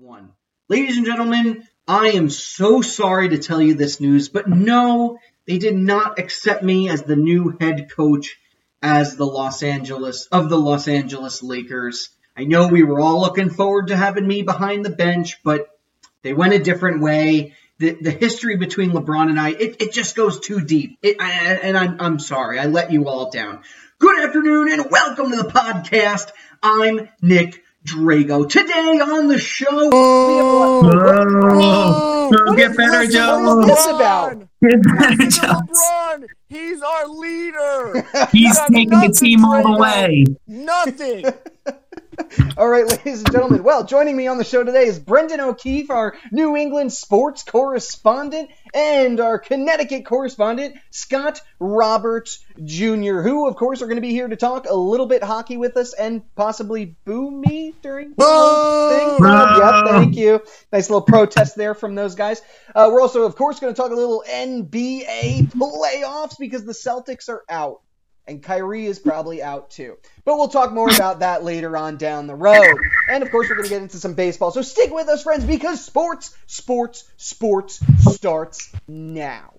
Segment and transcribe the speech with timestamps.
[0.00, 0.30] one.
[0.68, 5.58] Ladies and gentlemen, I am so sorry to tell you this news, but no, they
[5.58, 8.38] did not accept me as the new head coach
[8.80, 12.10] as the Los Angeles of the Los Angeles Lakers.
[12.36, 15.66] I know we were all looking forward to having me behind the bench, but
[16.22, 17.54] they went a different way.
[17.78, 20.98] The, the history between LeBron and I, it, it just goes too deep.
[21.02, 23.62] It, I, and I'm, I'm sorry, I let you all down.
[23.98, 26.30] Good afternoon and welcome to the podcast.
[26.62, 28.48] I'm Nick Drago.
[28.48, 30.90] Today on the show, we have Oh,
[31.52, 32.28] oh.
[32.46, 33.56] What get is better, this- Joe.
[33.56, 34.38] What is this about?
[34.60, 35.60] Get better, Joe.
[35.60, 36.26] LeBron.
[36.48, 38.06] He's our leader.
[38.32, 40.24] He's taking the team all the way.
[40.46, 41.24] Nothing.
[42.56, 43.62] All right, ladies and gentlemen.
[43.62, 48.50] Well, joining me on the show today is Brendan O'Keefe, our New England sports correspondent,
[48.74, 54.28] and our Connecticut correspondent, Scott Roberts Jr., who, of course, are going to be here
[54.28, 58.16] to talk a little bit hockey with us and possibly boo me during the
[58.88, 59.18] thing.
[59.56, 60.42] Yep, thank you.
[60.72, 62.42] Nice little protest there from those guys.
[62.74, 67.28] Uh, we're also, of course, going to talk a little NBA playoffs because the Celtics
[67.28, 67.80] are out.
[68.28, 69.96] And Kyrie is probably out too.
[70.24, 72.76] But we'll talk more about that later on down the road.
[73.10, 74.50] And of course, we're going to get into some baseball.
[74.50, 77.80] So stick with us, friends, because sports, sports, sports
[78.12, 79.57] starts now.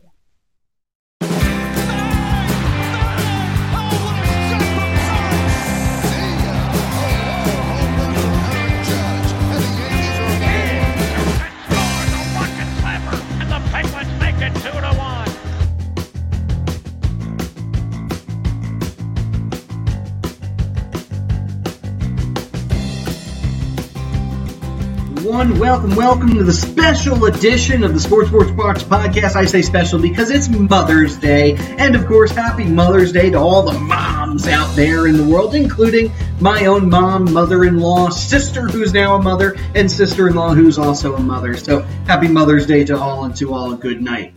[25.29, 29.35] One, welcome, welcome to the special edition of the Sports Sports Box podcast.
[29.35, 31.55] I say special because it's Mother's Day.
[31.77, 35.53] And of course, happy Mother's Day to all the moms out there in the world,
[35.53, 40.33] including my own mom, mother in law, sister who's now a mother, and sister in
[40.33, 41.55] law who's also a mother.
[41.55, 44.33] So happy Mother's Day to all and to all a good night.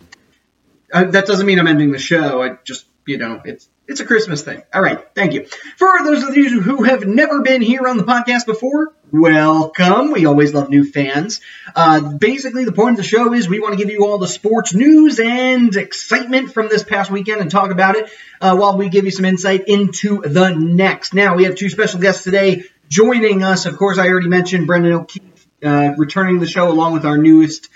[0.92, 2.42] Uh, that doesn't mean I'm ending the show.
[2.42, 4.62] I just, you know, it's it's a Christmas thing.
[4.74, 5.46] All right, thank you.
[5.78, 10.10] For those of you who have never been here on the podcast before, welcome.
[10.10, 11.42] We always love new fans.
[11.76, 14.26] Uh, basically, the point of the show is we want to give you all the
[14.26, 18.88] sports news and excitement from this past weekend and talk about it uh, while we
[18.88, 21.12] give you some insight into the next.
[21.12, 23.66] Now, we have two special guests today joining us.
[23.66, 27.68] Of course, I already mentioned Brendan O'Keefe uh, returning the show along with our newest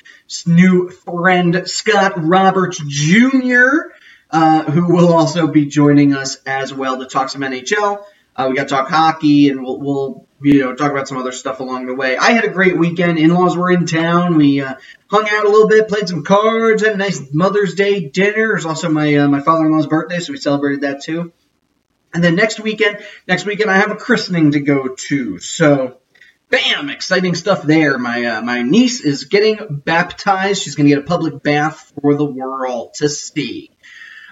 [0.47, 3.93] new friend Scott Roberts Jr.,
[4.31, 8.03] uh, who will also be joining us as well to talk some NHL.
[8.35, 11.33] Uh, we got to talk hockey, and we'll, we'll you know talk about some other
[11.33, 12.17] stuff along the way.
[12.17, 13.19] I had a great weekend.
[13.19, 14.37] In-laws were in town.
[14.37, 14.75] We uh,
[15.09, 18.53] hung out a little bit, played some cards, had a nice Mother's Day dinner.
[18.53, 21.33] It was also my uh, my father-in-law's birthday, so we celebrated that too.
[22.15, 25.39] And then next weekend, next weekend I have a christening to go to.
[25.39, 25.99] So
[26.49, 27.99] bam, exciting stuff there.
[27.99, 30.63] My uh, my niece is getting baptized.
[30.63, 33.71] She's going to get a public bath for the world to see.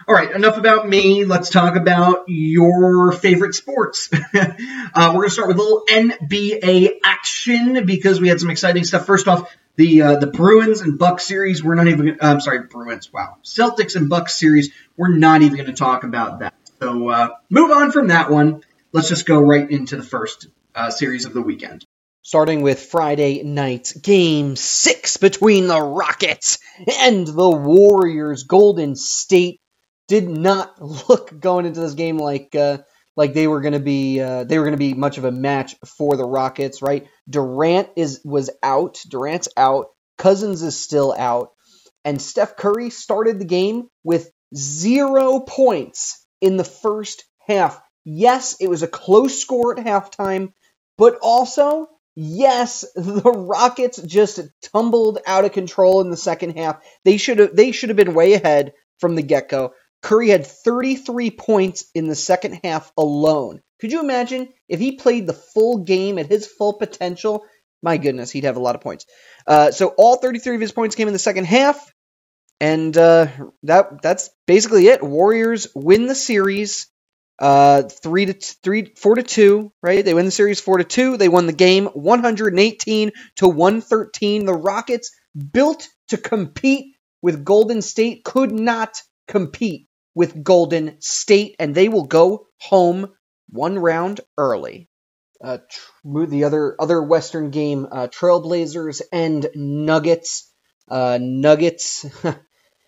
[0.06, 1.24] All right, enough about me.
[1.24, 4.10] Let's talk about your favorite sports.
[4.34, 4.52] uh,
[4.94, 9.06] we're going to start with a little NBA action because we had some exciting stuff.
[9.06, 11.64] First off, the uh, the Bruins and Bucks series.
[11.64, 12.10] We're not even.
[12.10, 13.10] Uh, I'm sorry, Bruins.
[13.14, 14.72] Wow, Celtics and Bucks series.
[14.98, 16.54] We're not even going to talk about that.
[16.80, 18.62] So uh, move on from that one.
[18.92, 21.86] Let's just go right into the first uh, series of the weekend.
[22.20, 26.58] Starting with Friday night's game six between the Rockets
[27.00, 28.44] and the Warriors.
[28.44, 29.60] Golden State
[30.08, 32.78] did not look going into this game like uh,
[33.16, 35.32] like they were going to be uh, they were going to be much of a
[35.32, 37.06] match for the Rockets, right?
[37.28, 39.86] Durant is was out, Durant's out,
[40.18, 41.50] Cousins is still out,
[42.04, 47.80] and Steph Curry started the game with zero points in the first half.
[48.04, 50.52] Yes, it was a close score at halftime,
[50.98, 54.40] but also yes, the Rockets just
[54.72, 56.82] tumbled out of control in the second half.
[57.04, 59.72] They should have they should have been way ahead from the get-go.
[60.04, 63.62] Curry had 33 points in the second half alone.
[63.80, 67.46] Could you imagine if he played the full game at his full potential?
[67.82, 69.06] My goodness, he'd have a lot of points.
[69.46, 71.90] Uh, so all 33 of his points came in the second half,
[72.60, 73.28] and uh,
[73.62, 75.02] that that's basically it.
[75.02, 76.86] Warriors win the series,
[77.38, 79.72] uh, three to t- three, four to two.
[79.82, 80.04] Right?
[80.04, 81.16] They win the series four to two.
[81.16, 84.44] They won the game 118 to 113.
[84.44, 85.16] The Rockets
[85.52, 92.06] built to compete with Golden State could not compete with Golden State, and they will
[92.06, 93.12] go home
[93.50, 94.88] one round early.
[95.42, 95.58] Uh,
[96.04, 100.50] the other other Western game, uh, Trailblazers and Nuggets.
[100.88, 102.06] Uh, Nuggets.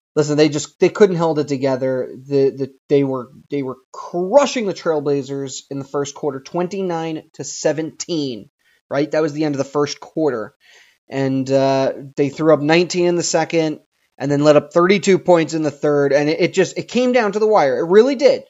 [0.17, 2.11] listen, they just they couldn't hold it together.
[2.17, 7.25] The, the they were they were crushing the Trailblazers in the first quarter, twenty nine
[7.35, 8.51] to seventeen.
[8.91, 10.55] Right, that was the end of the first quarter.
[11.09, 13.81] and uh, they threw up 19 in the second,
[14.19, 17.13] and then let up 32 points in the third, and it, it just it came
[17.13, 17.79] down to the wire.
[17.79, 18.45] It really did.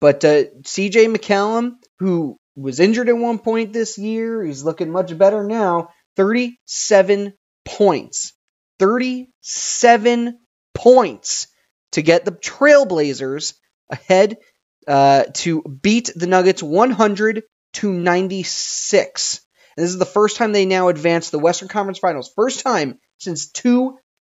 [0.00, 1.06] But uh, C.J.
[1.06, 5.88] McCallum, who was injured at one point this year, he's looking much better now.
[6.16, 7.34] 37
[7.64, 8.32] points.
[8.78, 10.38] 37
[10.74, 11.46] points
[11.92, 13.54] to get the Trailblazers
[13.90, 14.38] ahead
[14.86, 17.42] uh, to beat the Nuggets 100
[17.74, 19.40] to 96.
[19.76, 22.32] And this is the first time they now advance the Western Conference Finals.
[22.36, 23.50] First time since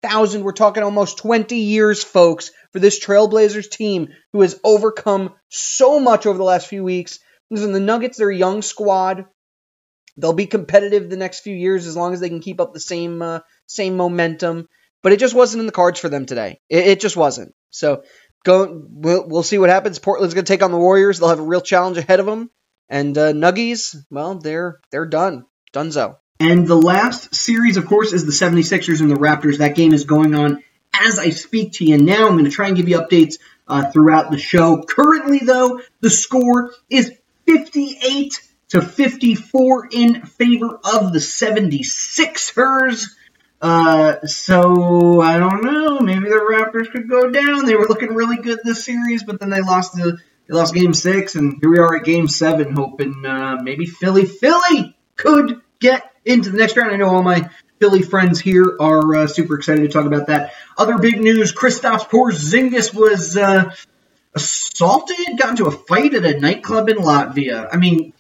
[0.03, 0.43] 2000.
[0.43, 6.27] We're talking almost 20 years, folks, for this Trailblazers team who has overcome so much
[6.27, 7.19] over the last few weeks.
[7.51, 9.27] Listen, the Nuggets, they're a young squad.
[10.17, 12.81] They'll be competitive the next few years as long as they can keep up the
[12.81, 14.69] same uh, same momentum.
[15.03, 16.61] But it just wasn't in the cards for them today.
[16.69, 17.55] It, it just wasn't.
[17.71, 18.03] So
[18.45, 18.85] go.
[18.91, 19.99] We'll, we'll see what happens.
[19.99, 21.19] Portland's going to take on the Warriors.
[21.19, 22.51] They'll have a real challenge ahead of them.
[22.89, 25.47] And uh, Nuggies, well, they're they're done.
[25.73, 26.17] Dunzo.
[26.43, 29.59] And the last series, of course, is the 76ers and the Raptors.
[29.59, 32.27] That game is going on as I speak to you now.
[32.27, 34.83] I'm going to try and give you updates uh, throughout the show.
[34.83, 37.13] Currently, though, the score is
[37.47, 38.41] 58
[38.71, 43.05] to 54 in favor of the 76ers.
[43.61, 46.01] Uh, so I don't know.
[46.01, 47.67] Maybe the Raptors could go down.
[47.67, 50.19] They were looking really good this series, but then they lost the
[50.49, 54.27] they lost Game Six, and here we are at Game Seven, hoping uh, maybe Philly
[54.27, 56.93] Philly could get into the next round.
[56.93, 57.49] I know all my
[57.81, 60.53] Philly friends here are uh, super excited to talk about that.
[60.79, 63.75] Other big news: Kristaps Porzingis was uh,
[64.35, 67.69] assaulted, got into a fight at a nightclub in Latvia.
[67.71, 68.13] I mean,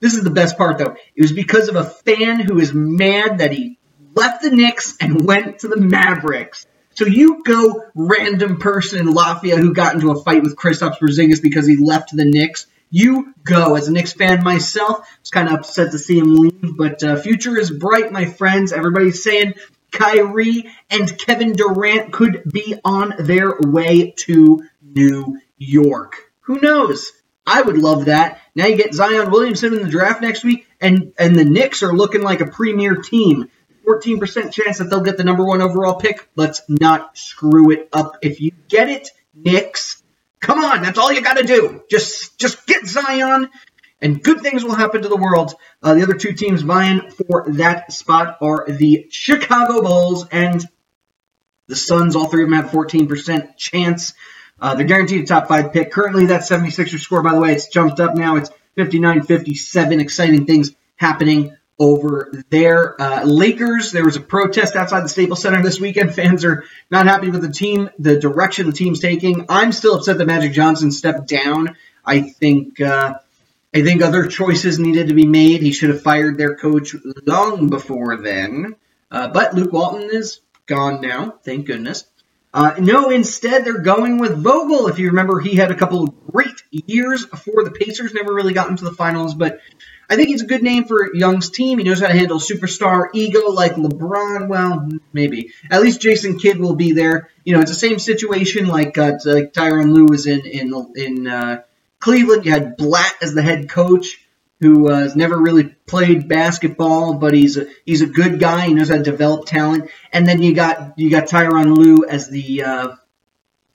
[0.00, 0.96] this is the best part though.
[1.14, 3.78] It was because of a fan who is mad that he
[4.14, 6.66] left the Knicks and went to the Mavericks.
[6.94, 11.40] So you go random person in Latvia who got into a fight with Kristaps Porzingis
[11.40, 12.66] because he left the Knicks.
[12.90, 13.74] You go.
[13.76, 17.02] As a Knicks fan myself, I was kind of upset to see him leave, but
[17.02, 18.72] uh, future is bright, my friends.
[18.72, 19.54] Everybody's saying
[19.90, 26.16] Kyrie and Kevin Durant could be on their way to New York.
[26.42, 27.12] Who knows?
[27.46, 28.40] I would love that.
[28.54, 31.92] Now you get Zion Williamson in the draft next week, and and the Knicks are
[31.94, 33.50] looking like a premier team.
[33.86, 36.28] 14% chance that they'll get the number one overall pick.
[36.36, 38.18] Let's not screw it up.
[38.20, 40.02] If you get it, Knicks,
[40.40, 41.82] come on, that's all you got to do.
[41.90, 43.50] Just just get Zion,
[44.00, 45.54] and good things will happen to the world.
[45.82, 50.64] Uh, the other two teams vying for that spot are the Chicago Bulls and
[51.66, 52.16] the Suns.
[52.16, 54.14] All three of them have 14% chance.
[54.60, 55.92] Uh, they're guaranteed a top five pick.
[55.92, 58.36] Currently, that 76er score, by the way, it's jumped up now.
[58.36, 60.00] It's 59 57.
[60.00, 63.00] Exciting things happening over there.
[63.00, 66.14] Uh, Lakers, there was a protest outside the Staples Center this weekend.
[66.14, 69.46] Fans are not happy with the team, the direction the team's taking.
[69.48, 71.76] I'm still upset that Magic Johnson stepped down.
[72.04, 72.80] I think.
[72.80, 73.14] Uh,
[73.74, 75.60] I think other choices needed to be made.
[75.60, 76.96] He should have fired their coach
[77.26, 78.76] long before then.
[79.10, 82.04] Uh, but Luke Walton is gone now, thank goodness.
[82.52, 84.88] Uh, no, instead they're going with Vogel.
[84.88, 88.14] If you remember, he had a couple of great years for the Pacers.
[88.14, 89.60] Never really got into the finals, but
[90.10, 91.78] I think he's a good name for Young's team.
[91.78, 94.48] He knows how to handle superstar ego like LeBron.
[94.48, 95.52] Well, maybe.
[95.70, 97.28] At least Jason Kidd will be there.
[97.44, 101.26] You know, it's the same situation like uh, like Tyronn Lue was in in in
[101.26, 101.62] uh,
[102.00, 102.46] Cleveland.
[102.46, 104.18] You had Blatt as the head coach,
[104.60, 108.66] who uh, has never really played basketball, but he's a he's a good guy.
[108.66, 109.90] He knows how to develop talent.
[110.10, 112.96] And then you got you got Tyronn Lue as the uh,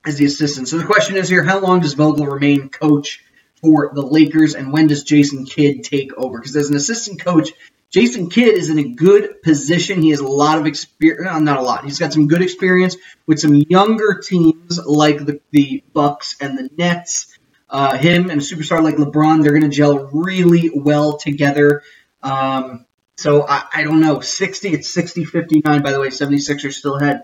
[0.03, 0.67] as the assistant.
[0.67, 3.23] So the question is here: How long does Vogel remain coach?
[3.63, 6.37] For the Lakers, and when does Jason Kidd take over?
[6.37, 7.49] Because as an assistant coach,
[7.89, 10.01] Jason Kidd is in a good position.
[10.01, 11.85] He has a lot of experience, not a lot.
[11.85, 16.69] He's got some good experience with some younger teams like the, the Bucks and the
[16.77, 17.37] Nets.
[17.69, 21.83] Uh, him and a superstar like LeBron, they're going to gel really well together.
[22.21, 24.19] Um, so I, I, don't know.
[24.19, 26.07] 60, it's 60 59, by the way.
[26.07, 27.23] 76ers still ahead.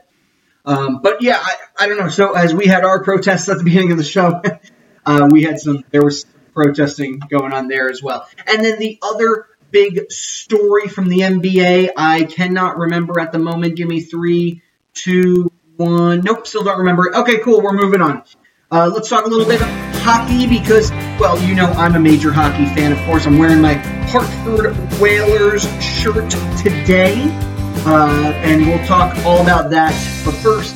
[0.65, 2.10] Um, but yeah, I, I, don't know.
[2.10, 4.41] So as we had our protests at the beginning of the show,
[5.10, 8.28] uh, we had some, there was protesting going on there as well.
[8.48, 13.75] And then the other big story from the NBA, I cannot remember at the moment.
[13.75, 14.62] Give me three,
[14.94, 16.22] two, one.
[16.22, 17.16] Nope, still don't remember it.
[17.16, 17.62] Okay, cool.
[17.62, 18.24] We're moving on.
[18.72, 19.68] Uh, let's talk a little bit of
[20.01, 22.92] hockey because, well, you know I'm a major hockey fan.
[22.92, 23.74] Of course, I'm wearing my
[24.10, 26.30] Hartford Whalers shirt
[26.62, 27.16] today,
[27.88, 29.92] uh, and we'll talk all about that.
[30.24, 30.75] But first,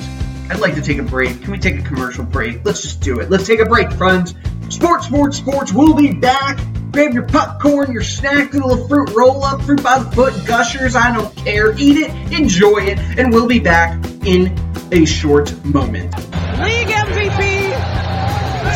[0.49, 1.41] I'd like to take a break.
[1.41, 2.65] Can we take a commercial break?
[2.65, 3.29] Let's just do it.
[3.29, 4.35] Let's take a break, friends.
[4.69, 5.73] Sports, sports, sports.
[5.73, 6.59] We'll be back.
[6.91, 10.95] Grab your popcorn, your snack, little fruit roll up, fruit by the foot, gushers.
[10.95, 11.73] I don't care.
[11.73, 14.55] Eat it, enjoy it, and we'll be back in
[14.91, 16.13] a short moment.
[16.13, 17.73] League MVP,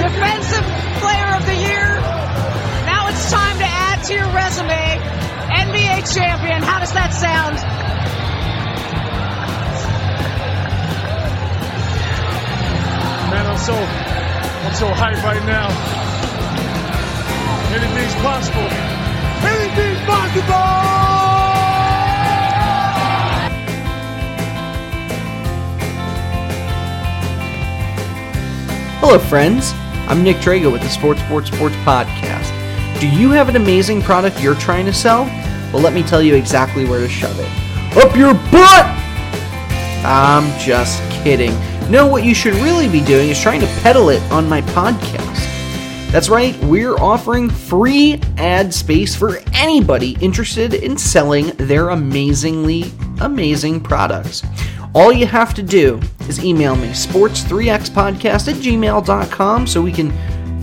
[0.01, 0.65] Defensive
[0.99, 2.01] Player of the Year.
[2.87, 4.97] Now it's time to add to your resume.
[5.47, 6.63] NBA champion.
[6.63, 7.86] How does that sound?
[13.59, 15.67] So I'm so hyped right now.
[17.73, 18.67] Anything's possible.
[19.41, 20.97] Anything's possible!
[28.99, 29.71] Hello, friends.
[30.07, 32.51] I'm Nick Drago with the Sports Sports Sports Podcast.
[32.99, 35.25] Do you have an amazing product you're trying to sell?
[35.73, 37.97] Well, let me tell you exactly where to shove it.
[37.97, 38.85] Up your butt!
[40.05, 41.55] I'm just kidding.
[41.89, 45.45] No, what you should really be doing is trying to peddle it on my podcast.
[46.11, 52.91] That's right, we're offering free ad space for anybody interested in selling their amazingly
[53.21, 54.43] amazing products.
[54.93, 60.11] All you have to do is email me, sports3xpodcast at gmail.com, so we can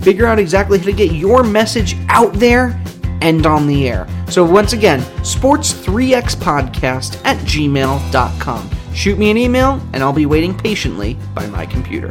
[0.01, 2.79] figure out exactly how to get your message out there
[3.21, 4.07] and on the air.
[4.29, 8.69] So, once again, sports3xpodcast at gmail.com.
[8.95, 12.09] Shoot me an email, and I'll be waiting patiently by my computer.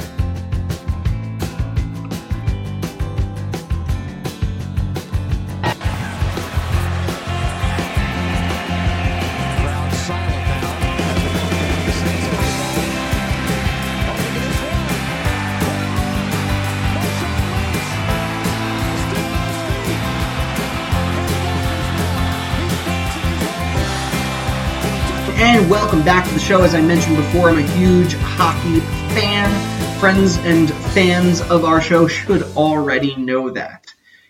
[25.94, 26.62] Welcome back to the show.
[26.62, 28.80] As I mentioned before, I'm a huge hockey
[29.14, 30.00] fan.
[30.00, 33.86] Friends and fans of our show should already know that.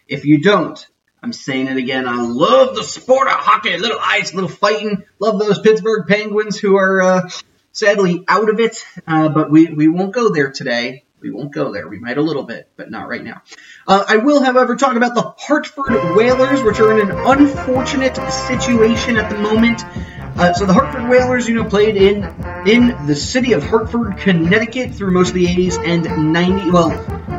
[0.06, 0.87] If you don't,
[1.23, 2.06] I'm saying it again.
[2.06, 3.78] I love the sport of hockey.
[3.78, 5.04] Little ice, little fighting.
[5.18, 7.30] Love those Pittsburgh Penguins who are uh,
[7.73, 8.85] sadly out of it.
[9.06, 11.04] Uh, but we, we won't go there today.
[11.23, 11.88] We won't go there.
[11.88, 13.40] We might a little bit, but not right now.
[13.88, 19.16] Uh, I will, however, talk about the Hartford Whalers, which are in an unfortunate situation
[19.16, 19.80] at the moment.
[20.36, 22.24] Uh, so the Hartford Whalers, you know, played in
[22.66, 26.72] in the city of Hartford, Connecticut, through most of the 80s and 90s.
[26.72, 26.90] Well,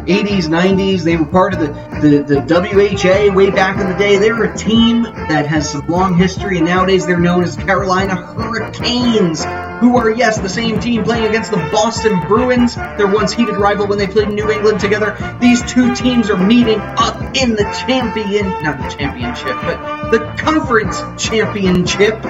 [0.05, 1.01] 80s, 90s.
[1.03, 1.67] They were part of the,
[2.01, 4.17] the the WHA way back in the day.
[4.17, 8.15] They were a team that has some long history, and nowadays they're known as Carolina
[8.15, 9.43] Hurricanes,
[9.81, 13.87] who are yes the same team playing against the Boston Bruins, their once heated rival
[13.87, 15.17] when they played in New England together.
[15.41, 21.01] These two teams are meeting up in the champion, not the championship, but the conference
[21.21, 22.23] championship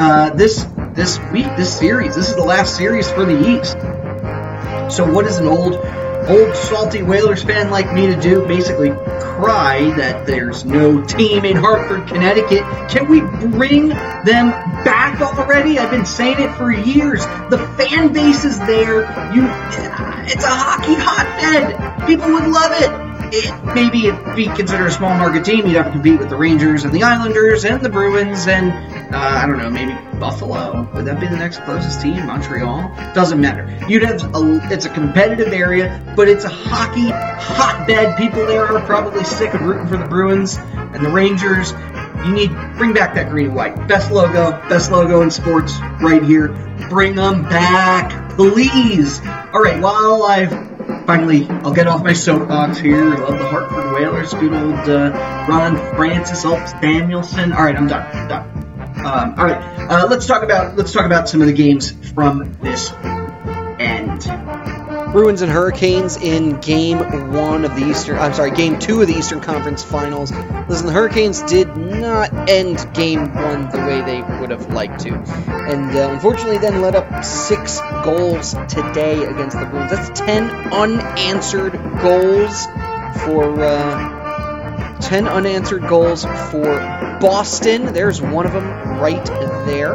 [0.00, 0.64] uh, this
[0.94, 2.16] this week, this series.
[2.16, 3.76] This is the last series for the East.
[4.94, 8.46] So what does an old old salty Whalers fan like me to do?
[8.46, 12.62] Basically cry that there's no team in Hartford, Connecticut.
[12.90, 14.50] Can we bring them
[14.84, 15.78] back already?
[15.78, 17.20] I've been saying it for years.
[17.50, 19.02] The fan base is there.
[19.34, 19.44] You
[20.26, 22.06] it's a hockey hotbed.
[22.06, 25.66] People would love it it, maybe it'd be considered a small market team.
[25.66, 28.72] You'd have to compete with the Rangers and the Islanders and the Bruins and
[29.14, 30.88] uh, I don't know, maybe Buffalo.
[30.94, 32.26] Would that be the next closest team?
[32.26, 32.94] Montreal?
[33.14, 33.84] Doesn't matter.
[33.88, 38.16] You'd have a, it's a competitive area, but it's a hockey hotbed.
[38.16, 41.72] People there are probably sick of rooting for the Bruins and the Rangers.
[42.24, 43.88] You need bring back that green and white.
[43.88, 46.48] Best logo, best logo in sports right here.
[46.88, 49.20] Bring them back, please.
[49.52, 50.69] All right, while I've
[51.10, 53.12] finally, I'll get off my soapbox here.
[53.12, 54.32] I love the Hartford Whalers.
[54.32, 57.52] Good old uh, Ron Francis, Ulf Samuelsson.
[57.52, 58.06] All right, I'm done.
[58.16, 58.48] I'm done.
[59.04, 62.56] Um, all right, uh, let's talk about let's talk about some of the games from
[62.62, 62.92] this
[63.80, 64.69] end.
[65.12, 66.98] Bruins and Hurricanes in Game
[67.32, 68.16] One of the Eastern.
[68.18, 70.30] I'm sorry, Game Two of the Eastern Conference Finals.
[70.68, 75.14] Listen, the Hurricanes did not end Game One the way they would have liked to,
[75.14, 79.90] and uh, unfortunately, then let up six goals today against the Bruins.
[79.90, 82.66] That's ten unanswered goals
[83.24, 83.62] for.
[83.62, 84.20] Uh,
[85.00, 86.76] 10 unanswered goals for
[87.20, 87.92] Boston.
[87.92, 88.66] There's one of them
[89.00, 89.24] right
[89.66, 89.94] there.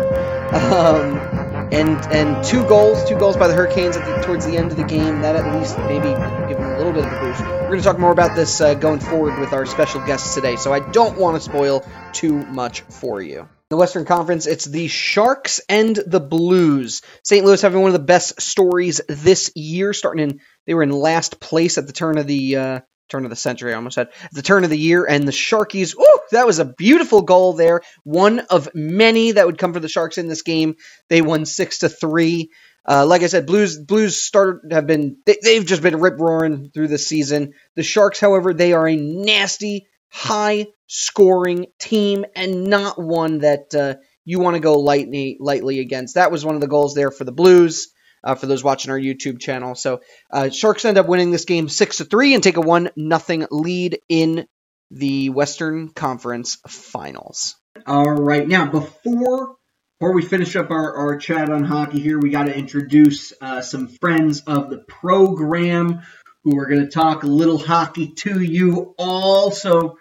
[0.54, 4.78] Um, and and two goals, two goals by the Hurricanes the, towards the end of
[4.78, 5.22] the game.
[5.22, 6.10] That at least maybe
[6.48, 7.42] give them a little bit of a boost.
[7.42, 10.56] We're going to talk more about this uh, going forward with our special guests today,
[10.56, 13.50] so I don't want to spoil too much for you.
[13.70, 17.02] The Western Conference, it's the Sharks and the Blues.
[17.24, 17.44] St.
[17.44, 21.40] Louis having one of the best stories this year, starting in they were in last
[21.40, 24.42] place at the turn of the uh, turn of the century, I almost said, the
[24.42, 27.82] turn of the year, and the Sharkies, ooh, that was a beautiful goal there.
[28.04, 30.76] One of many that would come for the Sharks in this game.
[31.10, 32.52] They won six to three.
[32.88, 36.70] Uh, like I said, Blues Blues started have been they, have just been rip roaring
[36.74, 37.54] through the season.
[37.76, 43.96] The Sharks, however, they are a nasty, high scoring team and not one that uh,
[44.24, 46.16] you want to go lightly lightly against.
[46.16, 47.90] That was one of the goals there for the Blues
[48.26, 49.76] uh, for those watching our YouTube channel.
[49.76, 50.02] So
[50.32, 53.48] uh, Sharks end up winning this game six to three and take a one nothing
[53.52, 54.48] lead in
[54.92, 57.56] the Western Conference Finals.
[57.88, 59.56] All right, now before
[60.00, 63.62] Before we finish up our, our chat on hockey here, we got to introduce uh,
[63.62, 66.02] some friends of the program
[66.44, 69.52] who are going to talk a little hockey to you all.
[69.52, 69.98] So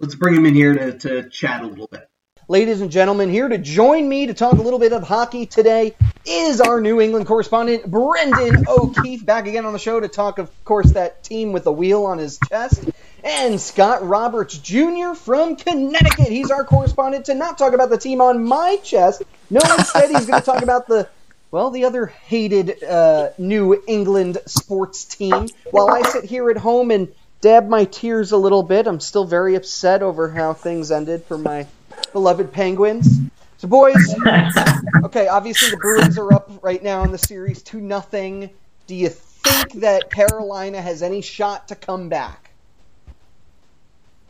[0.00, 2.07] let's bring them in here to, to chat a little bit.
[2.50, 5.94] Ladies and gentlemen, here to join me to talk a little bit of hockey today
[6.24, 10.50] is our New England correspondent, Brendan O'Keefe, back again on the show to talk, of
[10.64, 12.88] course, that team with the wheel on his chest.
[13.22, 15.12] And Scott Roberts Jr.
[15.12, 16.28] from Connecticut.
[16.28, 19.24] He's our correspondent to not talk about the team on my chest.
[19.50, 21.06] No, instead, he's going to talk about the,
[21.50, 25.48] well, the other hated uh, New England sports team.
[25.70, 27.08] While I sit here at home and
[27.42, 31.36] dab my tears a little bit, I'm still very upset over how things ended for
[31.36, 31.66] my
[32.12, 33.20] beloved Penguins.
[33.58, 34.14] So, boys,
[35.04, 38.50] okay, obviously the Bruins are up right now in the series 2 nothing.
[38.86, 42.50] Do you think that Carolina has any shot to come back?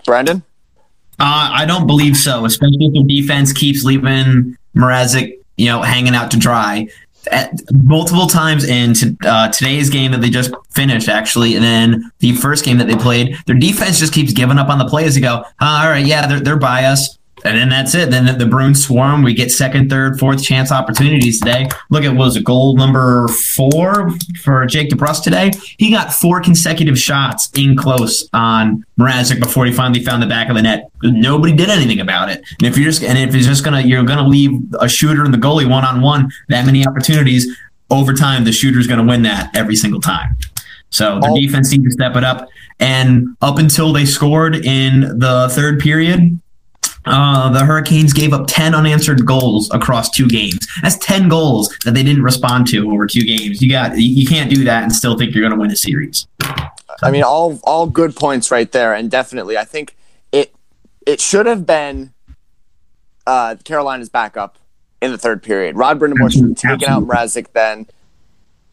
[0.04, 0.42] Brandon?
[1.20, 6.14] Uh, I don't believe so, especially if the defense keeps leaving Mrazek, you know, hanging
[6.14, 6.88] out to dry.
[7.30, 12.10] At multiple times in t- uh, today's game that they just finished, actually, and then
[12.20, 15.16] the first game that they played, their defense just keeps giving up on the plays.
[15.16, 17.17] You go, oh, all right, yeah, they're, they're by us.
[17.44, 18.10] And then that's it.
[18.10, 19.22] Then the, the Bruins swarm.
[19.22, 21.68] We get second, third, fourth chance opportunities today.
[21.90, 24.10] Look at what was it, goal number four
[24.42, 25.52] for Jake DeBrusk today.
[25.78, 30.48] He got four consecutive shots in close on Mrazek before he finally found the back
[30.48, 30.90] of the net.
[31.02, 32.42] Nobody did anything about it.
[32.58, 35.32] And if you're just and if it's just gonna you're gonna leave a shooter and
[35.32, 37.56] the goalie one on one that many opportunities
[37.90, 40.36] over time, the shooter's gonna win that every single time.
[40.90, 42.48] So the defense needs to step it up.
[42.80, 46.40] And up until they scored in the third period,
[47.08, 50.66] uh, the Hurricanes gave up 10 unanswered goals across two games.
[50.82, 53.60] That's 10 goals that they didn't respond to over two games.
[53.62, 56.26] You got you can't do that and still think you're going to win a series.
[57.02, 59.96] I mean, all all good points right there, and definitely, I think
[60.32, 60.54] it
[61.06, 62.12] it should have been
[63.26, 64.58] uh, Carolina's backup
[65.00, 65.76] in the third period.
[65.76, 67.86] Rod Brind'Amour should have taken out Mrazek then.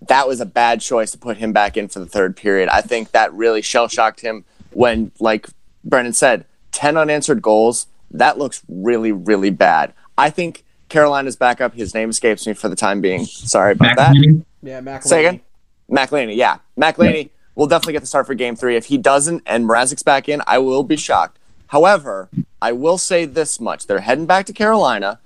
[0.08, 2.70] That was a bad choice to put him back in for the third period.
[2.70, 5.48] I think that really shell shocked him when, like
[5.84, 7.88] Brendan said, ten unanswered goals.
[8.18, 9.94] That looks really, really bad.
[10.18, 11.74] I think Carolina's backup.
[11.74, 13.26] His name escapes me for the time being.
[13.26, 14.16] Sorry about that.
[14.62, 15.04] Yeah, McElhinney.
[15.04, 15.42] Say again?
[15.90, 16.58] McLeany, yeah.
[16.78, 18.76] McLeany will definitely get the start for game three.
[18.76, 21.38] If he doesn't and Mrazek's back in, I will be shocked.
[21.68, 22.30] However,
[22.62, 23.88] I will say this much.
[23.88, 25.20] They're heading back to Carolina.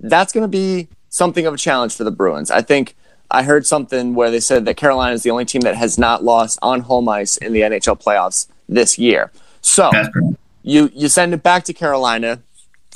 [0.00, 2.50] That's going to be something of a challenge for the Bruins.
[2.50, 2.94] I think
[3.30, 6.22] I heard something where they said that Carolina is the only team that has not
[6.22, 9.30] lost on home ice in the NHL playoffs this year.
[9.60, 10.36] So That's correct.
[10.64, 12.42] You you send it back to Carolina.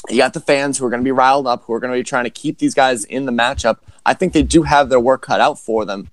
[0.08, 1.98] You got the fans who are going to be riled up, who are going to
[1.98, 3.78] be trying to keep these guys in the matchup.
[4.06, 6.10] I think they do have their work cut out for them.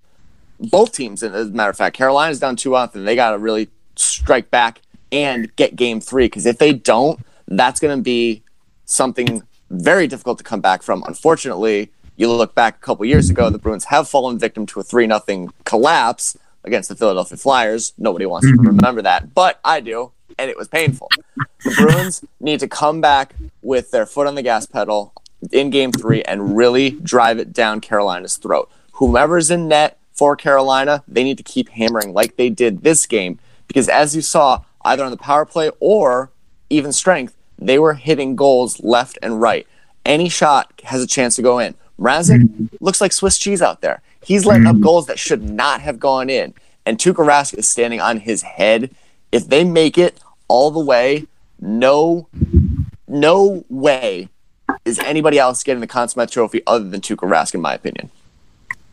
[0.60, 3.06] Both teams, as a matter of fact, Carolina's down two nothing.
[3.06, 7.80] They got to really strike back and get game three because if they don't, that's
[7.80, 8.44] going to be
[8.86, 11.04] something very difficult to come back from.
[11.08, 14.84] Unfortunately, you look back a couple years ago, the Bruins have fallen victim to a
[14.84, 17.94] three nothing collapse against the Philadelphia Flyers.
[17.98, 18.68] Nobody wants to mm-hmm.
[18.68, 21.10] remember that, but I do, and it was painful.
[21.64, 25.14] The Bruins need to come back with their foot on the gas pedal
[25.52, 28.70] in game three and really drive it down Carolina's throat.
[28.94, 33.40] Whomever's in net for Carolina, they need to keep hammering like they did this game
[33.68, 36.32] because as you saw, either on the power play or
[36.70, 39.68] even strength, they were hitting goals left and right.
[40.06, 41.76] Any shot has a chance to go in.
[42.00, 44.02] Mrazek looks like Swiss cheese out there.
[44.24, 46.54] He's letting up goals that should not have gone in.
[46.86, 48.94] And Tuukka Rask is standing on his head.
[49.32, 51.28] If they make it all the way,
[51.60, 52.28] no,
[53.08, 54.30] no way
[54.84, 58.10] is anybody else getting the Conn Smythe Trophy other than Tuukka Rask, in my opinion.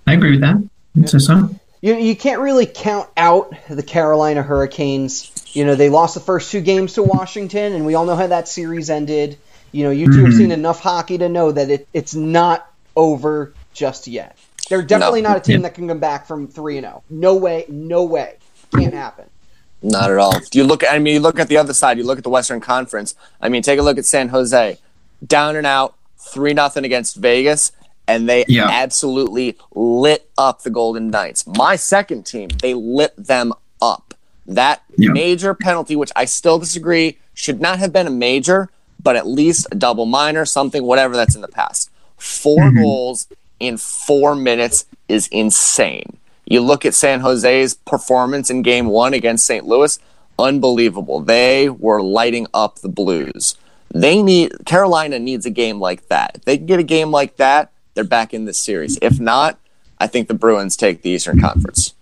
[0.06, 1.08] I agree with that.
[1.08, 1.50] So, so.
[1.80, 5.30] You, you can't really count out the Carolina Hurricanes.
[5.54, 8.28] You know, they lost the first two games to Washington, and we all know how
[8.28, 9.36] that series ended.
[9.72, 10.38] You know, you 2 have mm-hmm.
[10.38, 14.38] seen enough hockey to know that it, it's not over just yet.
[14.68, 15.30] They're definitely No.
[15.30, 17.02] not a team that can come back from 3 and 0.
[17.10, 18.36] No way, no way.
[18.74, 19.24] Can't happen.
[19.82, 20.34] Not at all.
[20.52, 20.84] You look.
[20.88, 21.98] I mean, you look at the other side.
[21.98, 23.14] You look at the Western Conference.
[23.40, 24.78] I mean, take a look at San Jose,
[25.26, 27.72] down and out, three nothing against Vegas,
[28.06, 28.68] and they Yeah.
[28.70, 31.46] absolutely lit up the Golden Knights.
[31.46, 34.14] My second team, they lit them up.
[34.46, 35.10] That Yeah.
[35.10, 38.70] major penalty, which I still disagree, should not have been a major,
[39.02, 41.90] but at least a double minor, something, whatever that's in the past.
[42.18, 42.82] 4 mm-hmm.
[42.82, 43.26] goals
[43.58, 46.18] in four minutes is insane.
[46.52, 49.64] You look at San Jose's performance in game one against St.
[49.64, 49.98] Louis,
[50.38, 51.20] unbelievable.
[51.20, 53.56] They were lighting up the Blues.
[53.94, 56.32] They need Carolina needs a game like that.
[56.34, 58.98] If they can get a game like that, they're back in this series.
[59.00, 59.58] If not,
[59.98, 61.94] I think the Bruins take the Eastern Conference.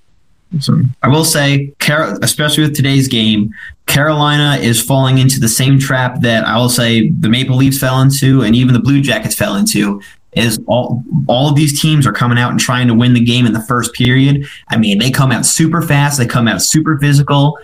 [1.00, 1.72] I will say,
[2.20, 3.54] especially with today's game,
[3.86, 8.00] Carolina is falling into the same trap that I will say the Maple Leafs fell
[8.00, 10.02] into, and even the Blue Jackets fell into.
[10.32, 13.46] Is all all of these teams are coming out and trying to win the game
[13.46, 14.46] in the first period.
[14.68, 17.58] I mean, they come out super fast, they come out super physical,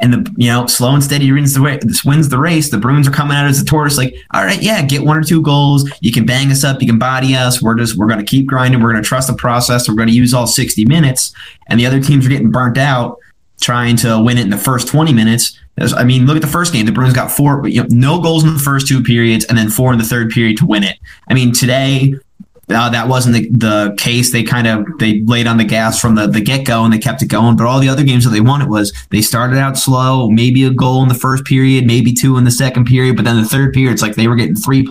[0.00, 2.70] and the you know slow and steady wins the way wins the race.
[2.70, 5.22] The Bruins are coming out as a tortoise, like, all right, yeah, get one or
[5.22, 5.88] two goals.
[6.00, 7.62] You can bang us up, you can body us.
[7.62, 8.82] We're just we're gonna keep grinding.
[8.82, 9.88] We're gonna trust the process.
[9.88, 11.32] We're gonna use all sixty minutes,
[11.68, 13.18] and the other teams are getting burnt out
[13.60, 15.58] trying to win it in the first 20 minutes.
[15.80, 16.86] I mean, look at the first game.
[16.86, 19.70] The Bruins got four, you know, no goals in the first two periods, and then
[19.70, 20.98] four in the third period to win it.
[21.28, 22.14] I mean, today
[22.70, 24.32] uh, that wasn't the, the case.
[24.32, 26.98] They kind of they laid on the gas from the, the get go and they
[26.98, 27.56] kept it going.
[27.56, 30.64] But all the other games that they won, it was they started out slow, maybe
[30.64, 33.48] a goal in the first period, maybe two in the second period, but then the
[33.48, 34.86] third period, it's like they were getting three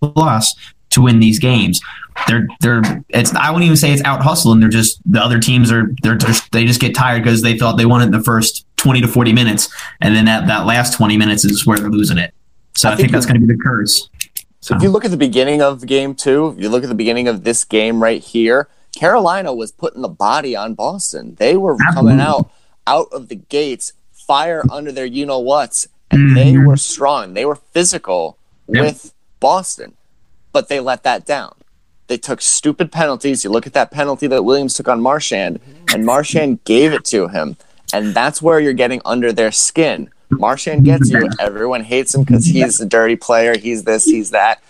[0.00, 0.54] plus
[0.90, 1.80] to win these games
[2.26, 4.60] they're they're it's I wouldn't even say it's out hustling.
[4.60, 7.76] They're just the other teams are they're just they just get tired because they thought
[7.76, 10.94] they won it in the first twenty to forty minutes, and then that that last
[10.94, 12.34] twenty minutes is where they're losing it.
[12.74, 14.08] So I, I think, think that's going to be the curse.
[14.60, 17.28] So if you look at the beginning of game two, you look at the beginning
[17.28, 18.68] of this game right here.
[18.94, 21.36] Carolina was putting the body on Boston.
[21.36, 21.94] They were Absolutely.
[21.94, 22.50] coming out
[22.86, 26.34] out of the gates, fire under their you know whats, and mm-hmm.
[26.34, 27.34] they were strong.
[27.34, 28.84] They were physical yep.
[28.84, 29.94] with Boston,
[30.52, 31.54] but they let that down.
[32.08, 33.44] They took stupid penalties.
[33.44, 35.60] You look at that penalty that Williams took on Marchand,
[35.92, 37.56] and Marchand gave it to him.
[37.92, 40.10] And that's where you're getting under their skin.
[40.30, 41.28] Marchand gets you.
[41.38, 43.56] Everyone hates him because he's a dirty player.
[43.56, 44.62] He's this, he's that.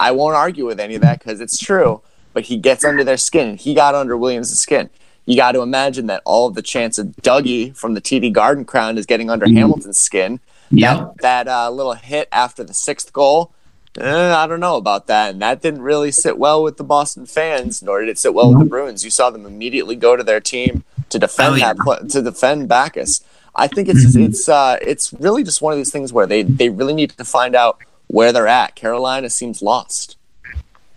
[0.00, 2.00] I won't argue with any of that because it's true,
[2.32, 3.56] but he gets under their skin.
[3.56, 4.90] He got under Williams' skin.
[5.26, 8.64] You got to imagine that all of the chance of Dougie from the TD Garden
[8.64, 9.56] Crown is getting under mm-hmm.
[9.56, 10.40] Hamilton's skin.
[10.70, 11.10] Yeah.
[11.20, 13.52] That, that uh, little hit after the sixth goal
[13.98, 15.30] Eh, I don't know about that.
[15.32, 18.50] And that didn't really sit well with the Boston fans, nor did it sit well
[18.50, 19.04] with the Bruins.
[19.04, 21.72] You saw them immediately go to their team to defend oh, yeah.
[21.74, 23.22] that to defend Backes.
[23.54, 24.24] I think it's mm-hmm.
[24.24, 27.24] it's uh, it's really just one of these things where they they really need to
[27.24, 27.78] find out
[28.08, 28.74] where they're at.
[28.74, 30.16] Carolina seems lost.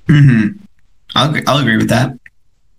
[0.07, 0.47] Hmm.
[1.13, 2.17] I'll agree, I'll agree with that.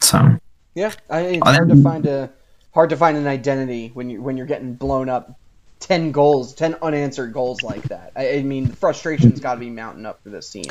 [0.00, 0.38] So.
[0.74, 2.31] Yeah, I, it's hard to find a
[2.72, 5.38] hard to find an identity when you when you're getting blown up
[5.80, 8.12] 10 goals, 10 unanswered goals like that.
[8.16, 10.64] I, I mean, the frustration's got to be mounting up for this team.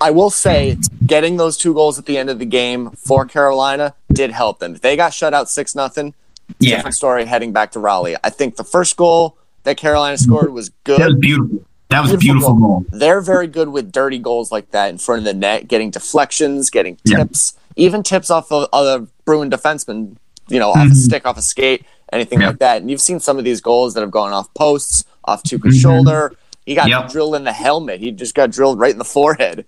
[0.00, 3.94] I will say, getting those two goals at the end of the game for Carolina
[4.10, 4.74] did help them.
[4.74, 6.14] If they got shut out 6 nothing,
[6.58, 6.76] yeah.
[6.76, 8.16] different story heading back to Raleigh.
[8.24, 11.00] I think the first goal that Carolina scored was good.
[11.00, 11.64] That was beautiful.
[11.90, 12.80] That was beautiful a beautiful goal.
[12.80, 12.86] goal.
[12.98, 16.70] They're very good with dirty goals like that in front of the net, getting deflections,
[16.70, 17.84] getting tips, yeah.
[17.84, 20.16] even tips off of other Bruin defensemen,
[20.48, 20.92] you know, off mm-hmm.
[20.92, 22.48] a stick, off a skate anything yep.
[22.48, 22.80] like that.
[22.80, 25.78] And you've seen some of these goals that have gone off posts, off Tuukka's mm-hmm.
[25.78, 26.34] shoulder.
[26.66, 27.10] He got yep.
[27.10, 28.00] drilled in the helmet.
[28.00, 29.66] He just got drilled right in the forehead.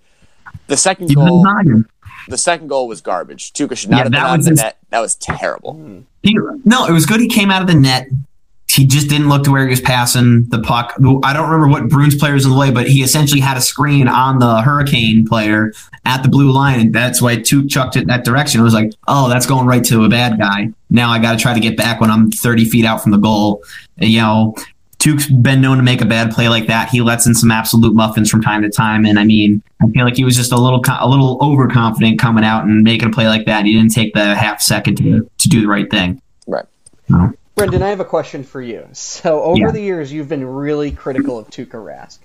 [0.67, 1.45] The second he goal,
[2.27, 3.51] the second goal was garbage.
[3.51, 4.77] Tuukka should not yeah, have been out of the his, net.
[4.91, 6.03] That was terrible.
[6.21, 7.19] He, no, it was good.
[7.19, 8.07] He came out of the net
[8.73, 10.93] he just didn't look to where he was passing the puck.
[11.23, 13.61] I don't remember what Bruins player was in the way, but he essentially had a
[13.61, 15.73] screen on the Hurricane player
[16.05, 18.61] at the blue line, and that's why Tuke chucked it in that direction.
[18.61, 20.71] It was like, oh, that's going right to a bad guy.
[20.93, 23.17] Now I got to try to get back when I'm 30 feet out from the
[23.17, 23.63] goal.
[23.97, 24.55] You know,
[24.99, 26.87] Tuke's been known to make a bad play like that.
[26.87, 30.05] He lets in some absolute muffins from time to time, and I mean, I feel
[30.05, 33.27] like he was just a little a little overconfident coming out and making a play
[33.27, 33.65] like that.
[33.65, 36.21] He didn't take the half second to to do the right thing.
[36.47, 36.65] Right.
[37.55, 38.87] Brendan, I have a question for you.
[38.93, 39.71] So, over yeah.
[39.71, 42.19] the years, you've been really critical of Tuukka Rask.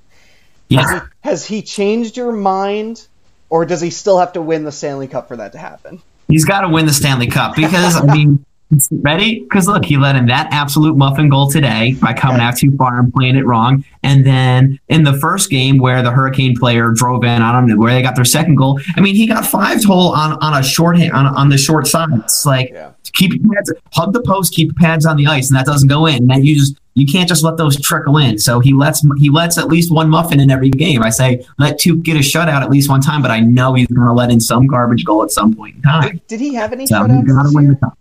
[0.69, 0.83] Yeah.
[0.83, 3.07] Has he, has he changed your mind,
[3.51, 6.01] or does he still have to win the Stanley Cup for that to happen?
[6.29, 8.45] He's got to win the Stanley Cup because I mean
[8.91, 9.41] Ready?
[9.41, 13.01] Because look, he let in that absolute muffin goal today by coming out too far
[13.01, 13.83] and playing it wrong.
[14.03, 17.79] And then in the first game where the Hurricane player drove in, I don't know
[17.79, 18.79] where they got their second goal.
[18.95, 22.11] I mean, he got five hole on on a short on on the short side.
[22.13, 22.93] It's like yeah.
[23.15, 25.89] keep your pads, hug the post, keep your pads on the ice, and that doesn't
[25.89, 26.17] go in.
[26.17, 28.39] And then you just you can't just let those trickle in.
[28.39, 31.03] So he lets he lets at least one muffin in every game.
[31.03, 33.87] I say let two get a shutout at least one time, but I know he's
[33.87, 36.21] going to let in some garbage goal at some point in time.
[36.29, 37.95] Did he have any so shutouts?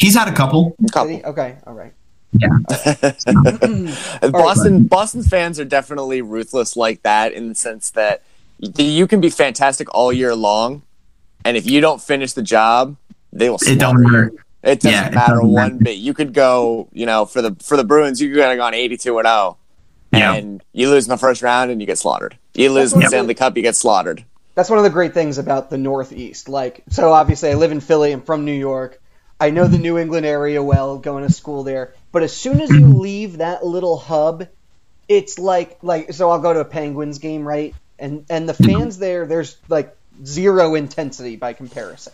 [0.00, 0.08] This year?
[0.08, 0.76] He's had a couple.
[0.86, 1.20] A couple.
[1.24, 1.92] Okay, all right.
[2.32, 2.48] Yeah.
[4.30, 8.22] Boston Boston fans are definitely ruthless like that in the sense that
[8.58, 10.82] you can be fantastic all year long,
[11.44, 12.96] and if you don't finish the job,
[13.32, 13.58] they will.
[13.66, 14.32] It don't matter.
[14.62, 15.84] It doesn't yeah, matter it doesn't one matter.
[15.84, 15.96] bit.
[15.96, 19.18] You could go, you know, for the for the Bruins, you could have gone eighty-two
[19.18, 19.56] and zero, oh,
[20.12, 22.36] and you lose in the first round and you get slaughtered.
[22.54, 24.24] You lose in the Stanley Cup, you get slaughtered.
[24.54, 26.48] That's one of the great things about the Northeast.
[26.48, 28.12] Like, so obviously, I live in Philly.
[28.12, 29.00] I'm from New York.
[29.40, 31.94] I know the New England area well, going to school there.
[32.12, 34.46] But as soon as you leave that little hub,
[35.08, 36.30] it's like like so.
[36.30, 37.74] I'll go to a Penguins game, right?
[37.98, 38.78] And and the mm-hmm.
[38.78, 42.12] fans there, there's like zero intensity by comparison.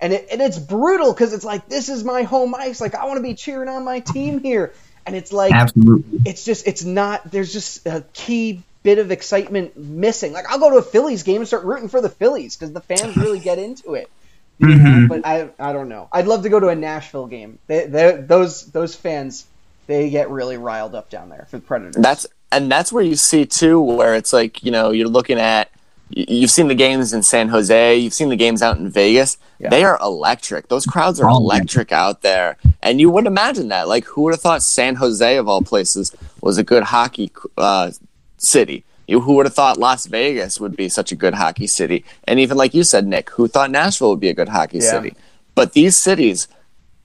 [0.00, 2.80] and it, and it's brutal because it's like this is my home ice.
[2.80, 4.72] Like I want to be cheering on my team here,
[5.04, 6.20] and it's like absolutely.
[6.24, 7.30] It's just it's not.
[7.30, 10.32] There's just a key bit of excitement missing.
[10.32, 12.80] Like I'll go to a Phillies game and start rooting for the Phillies because the
[12.80, 14.10] fans really get into it.
[14.58, 15.08] You know, Mhm.
[15.08, 16.08] But I I don't know.
[16.12, 17.58] I'd love to go to a Nashville game.
[17.66, 19.46] They, they, those those fans
[19.86, 21.96] they get really riled up down there for the Predators.
[21.96, 25.70] That's and that's where you see too, where it's like you know you're looking at.
[26.14, 27.96] You've seen the games in San Jose.
[27.96, 29.38] You've seen the games out in Vegas.
[29.58, 29.70] Yeah.
[29.70, 30.68] They are electric.
[30.68, 33.88] Those crowds are electric out there, and you wouldn't imagine that.
[33.88, 37.92] Like, who would have thought San Jose of all places was a good hockey uh,
[38.36, 38.84] city?
[39.12, 42.02] You who would have thought Las Vegas would be such a good hockey city?
[42.24, 44.90] And even like you said, Nick, who thought Nashville would be a good hockey Yeah.
[44.90, 45.14] city?
[45.54, 46.48] But these cities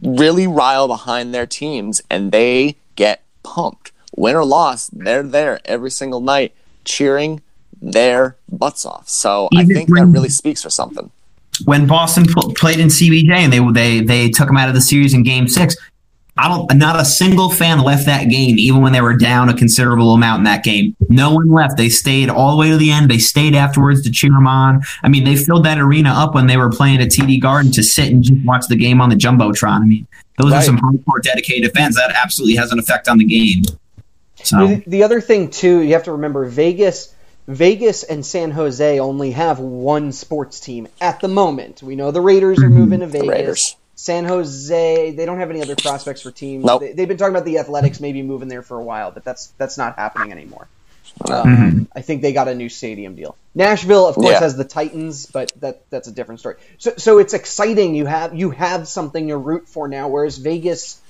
[0.01, 3.91] really rile behind their teams and they get pumped.
[4.15, 6.53] Win or loss, they're there every single night
[6.85, 7.41] cheering
[7.81, 9.09] their butts off.
[9.09, 11.11] So I Even think that really speaks for something.
[11.65, 14.81] when Boston pl- played in CBJ and they they they took them out of the
[14.81, 15.75] series in Game Six.
[16.37, 16.77] I don't.
[16.77, 20.39] Not a single fan left that game, even when they were down a considerable amount
[20.39, 20.95] in that game.
[21.09, 21.77] No one left.
[21.77, 23.09] They stayed all the way to the end.
[23.09, 24.81] They stayed afterwards to cheer them on.
[25.03, 27.83] I mean, they filled that arena up when they were playing at TD Garden to
[27.83, 29.81] sit and just watch the game on the jumbotron.
[29.81, 31.95] I mean, those are some hardcore, dedicated fans.
[31.95, 33.63] That absolutely has an effect on the game.
[34.43, 37.13] So The, the other thing too, you have to remember Vegas.
[37.47, 41.81] Vegas and San Jose only have one sports team at the moment.
[41.81, 42.73] We know the Raiders are mm-hmm.
[42.77, 43.75] moving to Vegas.
[43.99, 46.63] San Jose, they don't have any other prospects for teams.
[46.63, 46.81] Nope.
[46.81, 49.47] They, they've been talking about the Athletics maybe moving there for a while, but that's
[49.57, 50.67] that's not happening anymore.
[51.19, 51.31] Mm-hmm.
[51.63, 53.35] Um, I think they got a new stadium deal.
[53.55, 54.39] Nashville, of course, Yeah.
[54.39, 56.57] has the Titans, but that that's a different story.
[56.77, 57.95] So so it's exciting.
[57.95, 61.01] You have you have something to root for now, whereas Vegas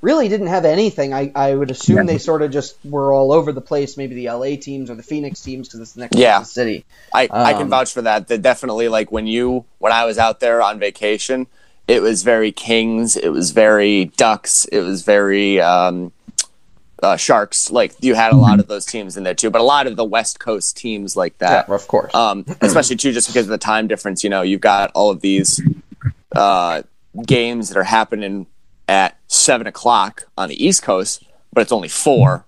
[0.00, 1.12] really didn't have anything.
[1.12, 2.02] I, I would assume Yeah.
[2.04, 3.96] they sort of just were all over the place.
[3.96, 6.42] Maybe the LA teams or the Phoenix teams because it's the next Yeah.
[6.44, 6.84] city.
[7.12, 8.28] I, I can Um, vouch for that.
[8.28, 11.48] That definitely like when you when I was out there on vacation,
[11.90, 16.12] it was very Kings, it was very Ducks, it was very um,
[17.02, 17.70] uh, Sharks.
[17.70, 19.96] Like you had a lot of those teams in there too, but a lot of
[19.96, 21.68] the West Coast teams like that.
[21.68, 22.14] of course.
[22.14, 24.22] um, especially too just because of the time difference.
[24.24, 25.60] You know, you've got all of these
[26.36, 26.82] uh,
[27.26, 28.46] games that are happening
[28.88, 32.44] at seven o'clock on the East Coast, but it's only four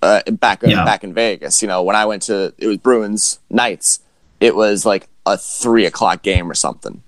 [0.00, 0.84] uh, back Yeah.
[0.84, 1.60] back in Vegas.
[1.62, 4.00] You know, when I went to it was Bruins Knights,
[4.40, 7.02] it was like a three o'clock game or something.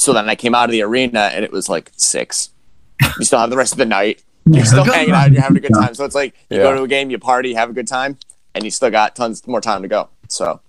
[0.00, 2.48] So then I came out of the arena and it was like six.
[3.18, 4.22] You still have the rest of the night.
[4.50, 5.30] You're still hanging out.
[5.30, 5.94] You're having a good time.
[5.94, 8.16] So it's like you go to a game, you party, have a good time,
[8.54, 10.08] and you still got tons more time to go.
[10.28, 10.60] So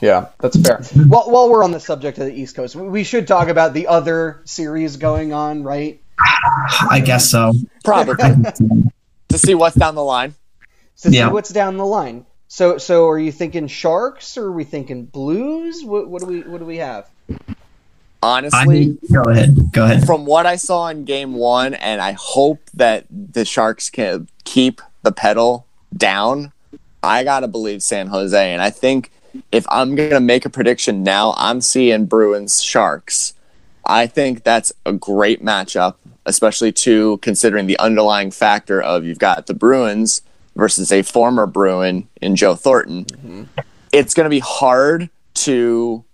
[0.00, 0.78] Yeah, that's fair.
[1.08, 3.74] While, while we're on the subject of the East Coast, we we should talk about
[3.74, 6.00] the other series going on, right?
[6.88, 7.52] I guess so.
[7.84, 8.14] probably
[9.28, 10.34] to see what's down the line.
[11.02, 11.26] To Yeah.
[11.26, 12.26] see what's down the line.
[12.46, 15.84] So, so are you thinking Sharks or are we thinking Blues?
[15.84, 17.08] What, what do we what do we have?
[18.22, 19.72] I Honestly, go ahead.
[19.72, 20.06] Go ahead.
[20.06, 24.80] from what I saw in game one, and I hope that the Sharks can keep
[25.02, 26.52] the pedal down,
[27.02, 28.52] I got to believe San Jose.
[28.52, 29.10] And I think
[29.52, 33.34] if I'm going to make a prediction now, I'm seeing Bruins Sharks.
[33.86, 35.94] I think that's a great matchup,
[36.26, 40.22] especially to considering the underlying factor of you've got the Bruins
[40.56, 43.04] versus a former Bruin in Joe Thornton.
[43.04, 43.44] Mm-hmm.
[43.92, 46.04] It's going to be hard to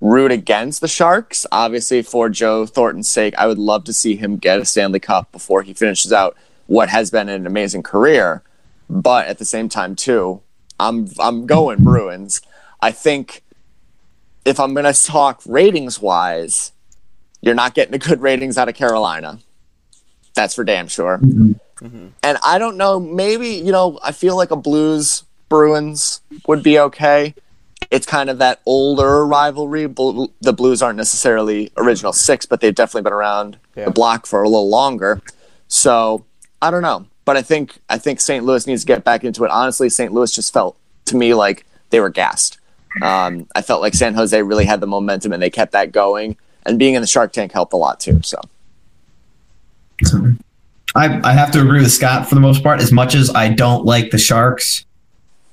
[0.00, 1.46] root against the Sharks.
[1.50, 5.32] Obviously, for Joe Thornton's sake, I would love to see him get a Stanley Cup
[5.32, 8.42] before he finishes out what has been an amazing career.
[8.88, 10.42] But at the same time, too,
[10.78, 12.40] I'm I'm going Bruins.
[12.80, 13.42] I think
[14.44, 16.72] if I'm going to talk ratings wise,
[17.40, 19.38] you're not getting a good ratings out of Carolina.
[20.34, 21.18] That's for damn sure.
[21.18, 21.52] Mm-hmm.
[21.84, 22.06] Mm-hmm.
[22.22, 26.78] And I don't know, maybe, you know, I feel like a Blues Bruins would be
[26.78, 27.34] okay.
[27.94, 29.86] It's kind of that older rivalry.
[29.86, 33.84] Bl- The Blues aren't necessarily original six, but they've definitely been around Yeah.
[33.86, 35.20] the block for a little longer.
[35.68, 36.24] So
[36.60, 38.44] I don't know, but I think I think St.
[38.44, 39.50] Louis needs to get back into it.
[39.50, 40.12] Honestly, St.
[40.12, 40.76] Louis just felt
[41.06, 42.58] to me like they were gassed.
[43.02, 46.36] Um, I felt like San Jose really had the momentum and they kept that going.
[46.66, 48.20] And being in the Shark Tank helped a lot too.
[48.24, 48.38] So
[50.02, 50.32] So,
[50.96, 52.80] I I have to agree with Scott for the most part.
[52.80, 54.84] As much as I don't like the Sharks,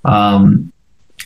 [0.06, 0.72] um,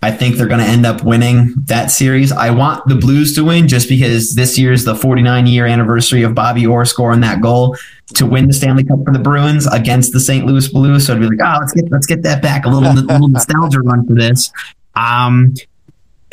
[0.01, 2.31] I think they're going to end up winning that series.
[2.31, 6.35] I want the Blues to win just because this year's the 49 year anniversary of
[6.35, 7.75] Bobby Orr scoring that goal
[8.13, 10.45] to win the Stanley Cup for the Bruins against the St.
[10.45, 11.07] Louis Blues.
[11.07, 13.27] So I'd be like, oh, let's get let's get that back a little, a little
[13.27, 14.51] nostalgia run for this.
[14.95, 15.53] Um,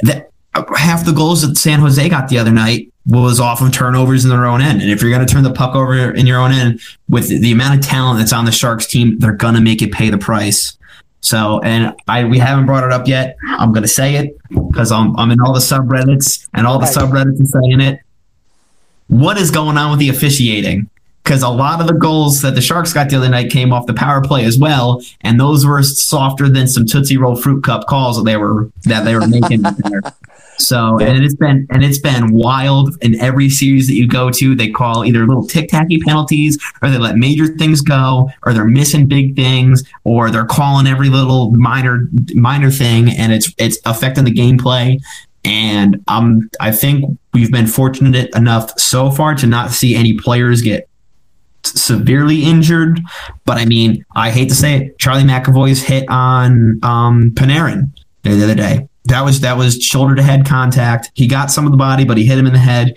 [0.03, 0.31] that
[0.77, 4.31] half the goals that San Jose got the other night was off of turnovers in
[4.31, 4.81] their own end.
[4.81, 7.53] And if you're going to turn the puck over in your own end with the
[7.53, 10.19] amount of talent that's on the Sharks team, they're going to make it pay the
[10.19, 10.77] price.
[11.23, 13.37] So, and I we haven't brought it up yet.
[13.49, 14.37] I'm going to say it
[14.69, 16.95] because I'm I'm in all the subreddits and all the Right.
[16.97, 18.01] subreddits are saying it.
[19.09, 20.89] What is going on with the officiating?
[21.25, 23.87] because a lot of the goals that the Sharks got the other night came off
[23.87, 27.87] the power play as well, and those were softer than some Tootsie Roll Fruit Cup
[27.87, 29.63] calls that they were that they were making
[30.63, 34.55] So and it's been and it's been wild in every series that you go to.
[34.55, 38.65] They call either little tic tacky penalties, or they let major things go, or they're
[38.65, 44.25] missing big things, or they're calling every little minor minor thing, and it's it's affecting
[44.25, 44.99] the gameplay.
[45.45, 50.63] And um, I think we've been fortunate enough so far to not see any players
[50.63, 50.89] get
[51.65, 53.01] severely injured.
[53.45, 57.91] But I mean, I hate to say it, Charlie McAvoy's hit on um, Panarin
[58.23, 58.89] the other day.
[59.07, 61.11] That was that was shoulder to head contact.
[61.15, 62.95] He got some of the body, but he hit him in the head.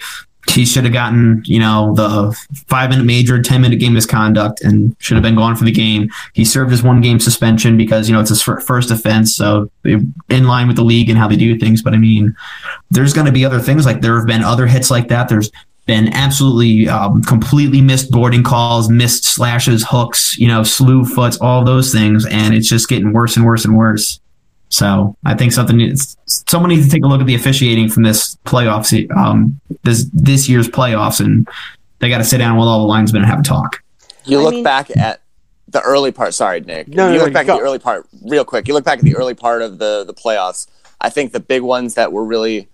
[0.51, 2.31] He should have gotten, you know, the
[2.67, 6.09] five minute major, ten minute game misconduct, and should have been gone for the game.
[6.33, 10.43] He served his one game suspension because you know it's his first offense, so in
[10.45, 11.81] line with the league and how they do things.
[11.81, 12.35] But I mean,
[12.91, 15.29] there's going to be other things like there have been other hits like that.
[15.29, 15.51] There's
[15.85, 21.63] been absolutely um, completely missed boarding calls, missed slashes, hooks, you know, slew foots, all
[21.63, 24.19] those things, and it's just getting worse and worse and worse.
[24.69, 28.03] So I think something needs, someone needs to take a look at the officiating from
[28.03, 31.47] this playoffs, um, this this year's playoffs, and
[31.99, 33.81] they got to sit down with all the linesmen and have a talk.
[34.25, 35.21] You I look mean- back at
[35.67, 36.33] the early part.
[36.33, 36.87] Sorry, Nick.
[36.87, 37.53] No, you no, look no, back go.
[37.53, 38.67] at the early part real quick.
[38.67, 40.67] You look back at the early part of the the playoffs.
[40.99, 42.67] I think the big ones that were really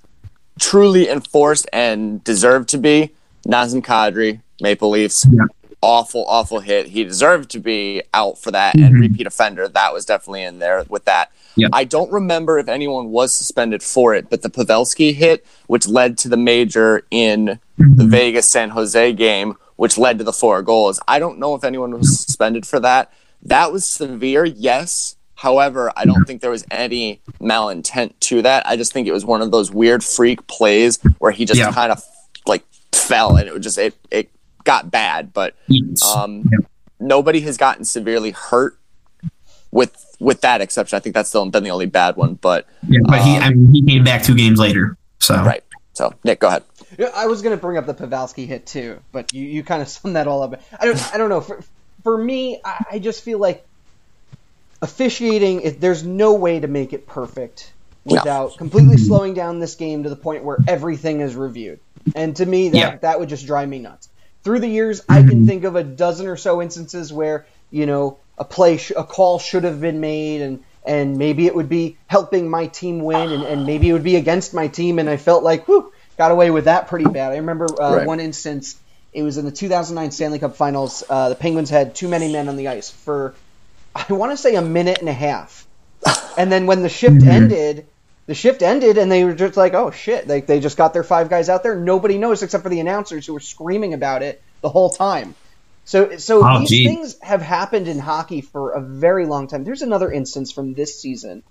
[0.60, 3.12] truly enforced and deserved to be
[3.48, 5.26] Nazem Kadri, Maple Leafs.
[5.30, 5.44] Yeah.
[5.82, 6.88] Awful, awful hit.
[6.88, 9.00] He deserved to be out for that and Mhm.
[9.02, 9.68] repeat offender.
[9.68, 11.32] That was definitely in there with that.
[11.56, 11.68] Yeah.
[11.74, 16.18] I don't remember if anyone was suspended for it, but the Pavelski hit, which led
[16.20, 21.00] to the major in the Vegas San Jose game, which led to the four goals.
[21.08, 23.12] I don't know if anyone was suspended for that.
[23.44, 25.16] That was severe, yes.
[25.36, 28.66] However, I don't think there was any malintent to that.
[28.68, 31.72] I just think it was one of those weird freak plays where he just Yeah.
[31.72, 32.04] kind of
[32.46, 34.30] like fell and it was just it it
[34.64, 35.34] got bad.
[35.34, 35.56] But
[36.16, 36.60] um, Yeah.
[37.00, 38.78] nobody has gotten severely hurt
[39.72, 40.96] with with that exception.
[40.96, 42.36] I think that's still been the only bad one.
[42.36, 44.96] But yeah, but he, um, I mean, he came back two games later.
[45.20, 45.64] So right.
[45.94, 46.64] So Nick, go ahead.
[47.16, 49.88] I was going to bring up the Pavelski hit too, but you, you kind of
[49.88, 50.62] summed that all up.
[50.80, 51.42] I don't I don't know.
[51.42, 51.60] For
[52.04, 53.66] for me, I, I just feel like
[54.82, 55.62] officiating.
[55.62, 57.72] It, there's no way to make it perfect
[58.06, 58.16] No.
[58.16, 61.80] without completely slowing down this game to the point where everything is reviewed.
[62.16, 62.96] And to me, that Yeah.
[62.98, 64.10] that would just drive me nuts.
[64.44, 68.18] Through the years, I can think of a dozen or so instances where you know
[68.38, 71.98] a play, sh- a call should have been made, and and maybe it would be
[72.08, 75.18] helping my team win, and, and maybe it would be against my team, and I
[75.18, 77.32] felt like, whew, got away with that pretty bad.
[77.34, 78.08] I remember uh, Right.
[78.08, 78.76] one instance.
[79.14, 81.04] It was in the 2009 Stanley Cup Finals.
[81.08, 83.36] Uh, the Penguins had too many men on the ice for,
[83.94, 85.68] I want to say, a minute and a half.
[86.38, 87.88] And then when the shift ended,
[88.28, 91.04] the shift ended, and they were just like, "Oh shit!" Like they just got their
[91.04, 91.76] five guys out there.
[91.76, 95.36] Nobody knows except for the announcers who were screaming about it the whole time.
[95.86, 96.86] So, so Oh, these gee.
[96.86, 99.64] things have happened in hockey for a very long time.
[99.64, 101.44] There's another instance from this season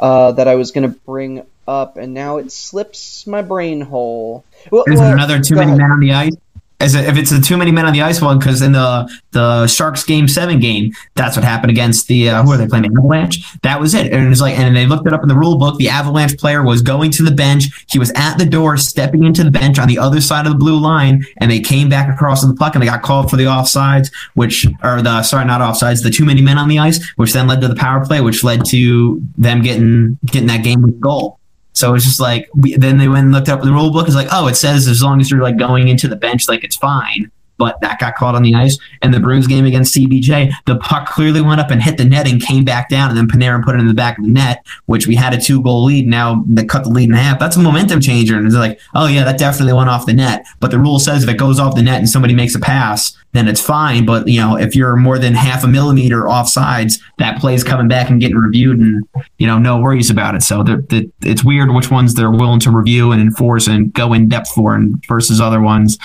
[0.00, 4.44] uh, that I was going to bring up, and now it slips my brain hole.
[4.70, 6.36] Well, Is well, another too many men on the ice?
[6.82, 9.10] Is it, if it's a too many men on the ice one, because in the
[9.30, 12.86] the Sharks game seven game, that's what happened against the uh, who are they playing?
[12.86, 13.60] Avalanche.
[13.62, 15.58] That was it, and it was like, and they looked it up in the rule
[15.58, 15.78] book.
[15.78, 17.86] The Avalanche player was going to the bench.
[17.88, 20.58] He was at the door, stepping into the bench on the other side of the
[20.58, 23.44] blue line, and they came back across the puck, and they got called for the
[23.44, 27.32] offsides, which or the sorry, not offsides, the too many men on the ice, which
[27.32, 31.00] then led to the power play, which led to them getting getting that game with
[31.00, 31.38] goal.
[31.72, 34.06] So it's just like we, then they went and looked up the rule book.
[34.06, 36.64] It's like, oh, it says as long as you're like going into the bench, like
[36.64, 37.30] it's fine.
[37.58, 38.78] But that got caught on the ice.
[39.02, 42.28] And the Bruins game against CBJ, the puck clearly went up and hit the net
[42.28, 43.10] and came back down.
[43.10, 45.40] And then Panarin put it in the back of the net, which we had a
[45.40, 46.06] two goal lead.
[46.06, 47.38] Now they cut the lead in half.
[47.38, 48.36] That's a momentum changer.
[48.36, 50.44] And it's like, oh yeah, that definitely went off the net.
[50.60, 53.16] But the rule says if it goes off the net and somebody makes a pass,
[53.32, 54.04] then it's fine.
[54.04, 57.88] But you know, if you're more than half a millimeter off sides, that play's coming
[57.88, 59.04] back and getting reviewed, and
[59.38, 60.42] you know, no worries about it.
[60.42, 64.12] So they're- they- it's weird which ones they're willing to review and enforce and go
[64.12, 65.96] in depth for, and versus other ones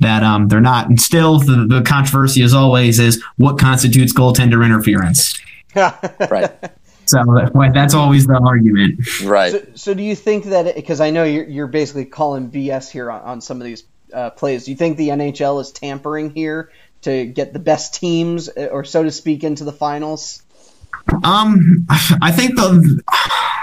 [0.00, 0.88] that um they're not.
[0.88, 5.40] And still, the, the controversy as always is what constitutes goaltender interference.
[5.76, 6.52] Right.
[7.06, 7.22] So
[7.74, 9.00] that's always the argument.
[9.24, 9.52] Right.
[9.52, 13.10] So, so do you think that because I know you're, you're basically calling BS here
[13.10, 14.64] on, on some of these uh, plays?
[14.64, 16.70] Do you think the NHL is tampering here
[17.02, 20.42] to get the best teams, uh, or so to speak, into the finals?
[21.22, 23.02] Um, I think the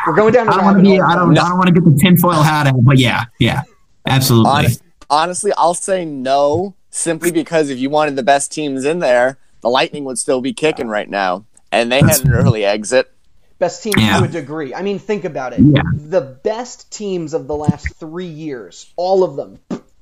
[0.05, 0.49] We're going down.
[0.49, 0.99] I a don't want to be.
[0.99, 3.63] I don't I don't want to get the tinfoil hat out, but yeah, yeah,
[4.05, 4.51] absolutely.
[4.51, 9.37] Honest, honestly, I'll say no, simply because if you wanted the best teams in there,
[9.61, 13.11] the Lightning would still be kicking right now, and they had an early exit.
[13.59, 14.17] Best teams Yeah.
[14.19, 14.73] to a degree.
[14.73, 15.59] I mean, think about it.
[15.59, 15.83] Yeah.
[15.93, 19.59] The best teams of the last three years, all of them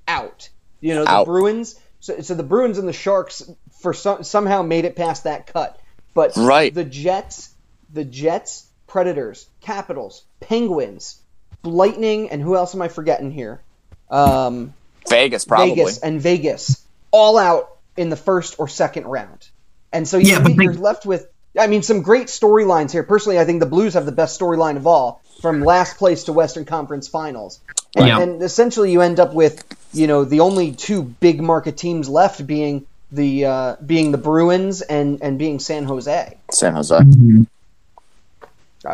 [0.07, 0.47] out.
[0.79, 1.25] You know, the Out.
[1.25, 3.43] Bruins, So, so the Bruins and the Sharks
[3.81, 5.77] for some, somehow made it past that cut,
[6.13, 6.73] but Right.
[6.73, 7.49] the Jets,
[7.91, 11.17] the Jets, Predators, Capitals, Penguins,
[11.65, 13.61] Lightning, and who else am I forgetting here?
[14.09, 14.73] Um,
[15.09, 15.75] Vegas probably.
[15.75, 19.47] Vegas and Vegas all out in the first or second round.
[19.91, 21.27] And so you, yeah, but you're left with,
[21.59, 23.03] I mean, some great storylines here.
[23.03, 26.33] Personally, I think the Blues have the best storyline of all, from last place to
[26.33, 27.59] Western Conference Finals.
[27.95, 28.21] And, Yeah.
[28.21, 32.45] and essentially, you end up with, you know, the only two big market teams left
[32.45, 36.37] being the uh, being the Bruins and and being San Jose.
[36.51, 36.95] San Jose.
[36.95, 36.99] I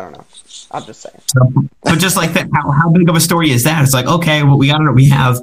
[0.01, 0.23] don't know.
[0.71, 1.21] I'm just saying.
[1.83, 3.83] But just like that, how, how big of a story is that?
[3.83, 5.41] It's like, okay, well, we got to We have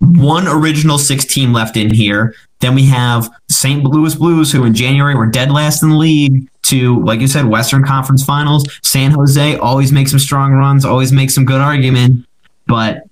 [0.00, 2.34] one original six team left in here.
[2.60, 3.82] Then we have St.
[3.84, 7.46] Louis Blues, who in January were dead last in the league, to, like you said,
[7.46, 8.64] Western Conference Finals.
[8.82, 12.26] San Jose always makes some strong runs, always makes some good argument.
[12.66, 13.04] But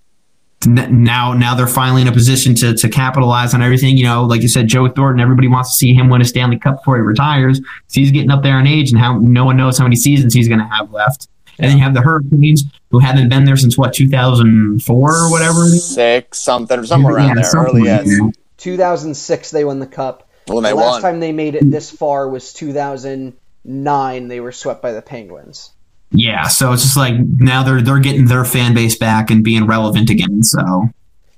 [0.66, 3.96] now now they're finally in a position to, to capitalize on everything.
[3.96, 6.58] You know, like you said, Joe Thornton, everybody wants to see him win a Stanley
[6.58, 7.60] Cup before he retires.
[7.60, 10.34] 'cause he's getting up there in age, and how no one knows how many seasons
[10.34, 11.28] he's going to have left.
[11.58, 15.66] And then you have the Hurricanes, who haven't been there since what 2004 or whatever.
[15.68, 17.62] Six something, somewhere around Yeah, there.
[17.62, 18.20] Early like as
[18.58, 20.28] 2006, they won the cup.
[20.46, 21.02] when they the last won.
[21.02, 24.28] time they made it this far was 2009.
[24.28, 25.70] They were swept by the Penguins.
[26.10, 29.66] Yeah, so it's just like now they're they're getting their fan base back and being
[29.66, 30.42] relevant again.
[30.42, 30.90] So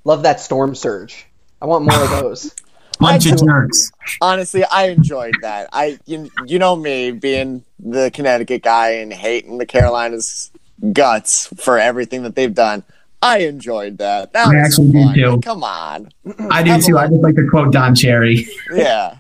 [0.05, 1.27] Love that storm surge.
[1.61, 2.55] I want more of those.
[2.99, 3.93] Bunch I of jerks.
[4.21, 5.69] Honestly, I enjoyed that.
[5.73, 10.51] I you, you know me being the Connecticut guy and hating the Carolinas
[10.93, 12.83] guts for everything that they've done.
[13.23, 14.33] I enjoyed that.
[14.35, 15.15] That I was actually did fun.
[15.15, 15.41] too.
[15.43, 16.11] Come on.
[16.51, 16.99] I do too.
[16.99, 18.47] I just like to quote Don Cherry.
[18.73, 19.19] Yeah.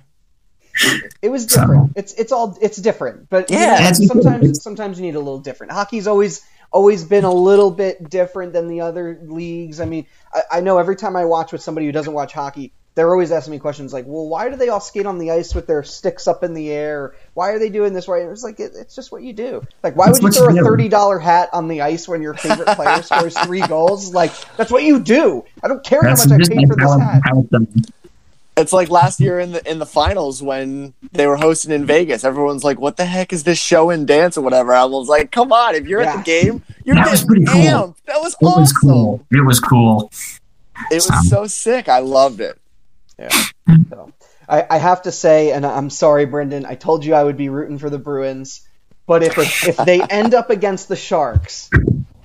[1.23, 1.93] It was different.
[1.97, 3.67] It's it's all it's different, but you Yeah.
[3.67, 5.73] know, It's- sometimes sometimes you need a little different.
[5.73, 9.81] Hockey's always always been a little bit different than the other leagues.
[9.81, 10.05] I mean,
[10.35, 13.31] I, I know every time I watch with somebody who doesn't watch hockey, they're always
[13.31, 15.85] asking me questions like, "Well, why do they all skate on the ice with their
[15.85, 17.15] sticks up in the air?
[17.35, 19.63] Why are they doing this way?" And it's like it, it's just what you do.
[19.85, 22.23] Like, why It's would you throw you a thirty dollar hat on the ice when
[22.23, 24.13] your favorite player scores three goals?
[24.13, 25.45] Like, that's what you do.
[25.63, 27.23] I don't care how much I just paid for this hat.
[27.25, 27.47] how
[28.57, 32.25] it's like last year in the in the finals when they were hosting in Vegas.
[32.25, 35.31] Everyone's like, "What the heck is this show and dance or whatever?" I was like,
[35.31, 35.75] "Come on!
[35.75, 37.97] If you're at the game, you're That was getting pretty cool.
[38.07, 38.89] That was It was awesome.
[38.89, 39.27] cool.
[39.31, 40.11] It was cool.
[40.91, 41.91] It was so sick.
[41.91, 42.59] I loved it.
[43.93, 44.15] So,
[44.49, 46.67] I, I have to say, and I'm sorry, Brendan.
[46.67, 48.69] I told you I would be rooting for the Bruins,
[49.07, 51.73] but if if they end up against the Sharks,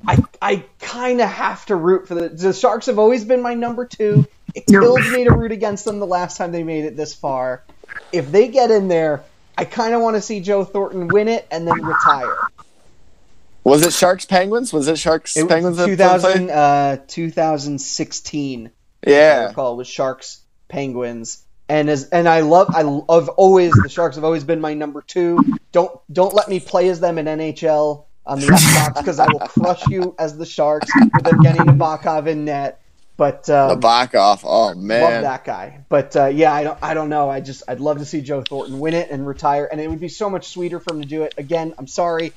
[0.07, 2.87] I I kind of have to root for the the Sharks.
[2.87, 4.27] Have always been my number two.
[4.53, 7.65] It kills me to root against them the last time they made it this far.
[8.11, 9.27] If they get in there,
[9.57, 12.49] I kind of want to see Joe Thornton win it and then retire.
[13.65, 14.73] Was it Sharks Penguins?
[14.73, 15.77] Was it Sharks It Penguins?
[15.77, 18.71] was 2000, uh, 2016.
[19.27, 19.43] I Yeah.
[19.43, 21.43] recall was Sharks Penguins.
[21.69, 22.79] And as and I love I
[23.13, 25.39] have always the Sharks have always been my number two.
[25.71, 29.39] Don't don't let me play as them in NHL on the Xbox because I will
[29.39, 32.81] crush you as the Sharks with Evgeny Nabokov in net.
[33.15, 34.41] But um, Nabokov.
[34.43, 35.85] Oh man, love that guy.
[35.87, 37.29] But uh, yeah, I don't I don't know.
[37.29, 39.99] I just I'd love to see Joe Thornton win it and retire, and it would
[39.99, 41.73] be so much sweeter for him to do it again.
[41.77, 42.33] I'm sorry,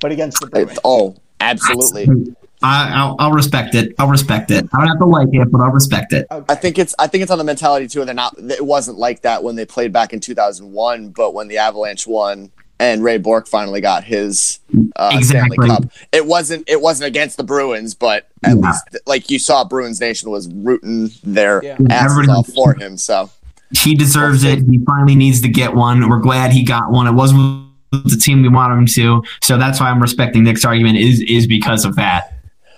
[0.00, 0.78] but against the Bruins.
[0.84, 2.36] Oh, absolutely.
[2.66, 3.94] I, I'll, I'll respect it.
[3.98, 4.66] I'll respect it.
[4.74, 6.26] I don't have to like it, but I'll respect it.
[6.30, 8.04] I think it's I think it's on the mentality too.
[8.04, 8.34] They're not.
[8.38, 12.50] It wasn't like that when they played back in 2001, but when the Avalanche won
[12.78, 14.58] and Ray Bourque finally got his
[14.96, 15.56] uh, Exactly.
[15.56, 18.54] Stanley Cup, it wasn't it wasn't against the Bruins, but at Yeah.
[18.56, 21.76] least like you saw, Bruins Nation was rooting their Yeah.
[21.90, 22.96] asses Everybody- off for him.
[22.98, 23.30] So
[23.72, 24.60] He deserves it.
[24.68, 26.08] He finally needs to get one.
[26.08, 27.06] We're glad he got one.
[27.06, 30.98] It wasn't the team we wanted him to, so that's why I'm respecting Nick's argument.
[30.98, 32.32] Is is because of that.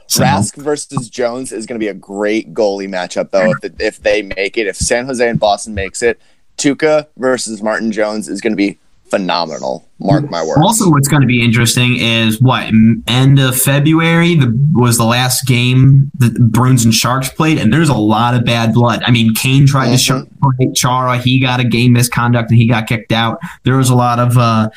[0.08, 3.50] So, Rask versus Jones is going to be a great goalie matchup, though.
[3.52, 6.18] If the, if they make it, if San Jose and Boston makes it,
[6.56, 8.78] Tuukka versus Martin Jones is going to be
[9.10, 9.86] phenomenal.
[10.00, 10.60] Mark my words.
[10.62, 12.70] Also, what's going to be interesting is what
[13.08, 17.88] end of February the, was the last game the Bruins and Sharks played, and there's
[17.88, 19.02] a lot of bad blood.
[19.06, 19.98] I mean, Kane tried to Mhm.
[19.98, 23.40] show Chara, he got a game misconduct and he got kicked out.
[23.64, 24.68] There was a lot of uh,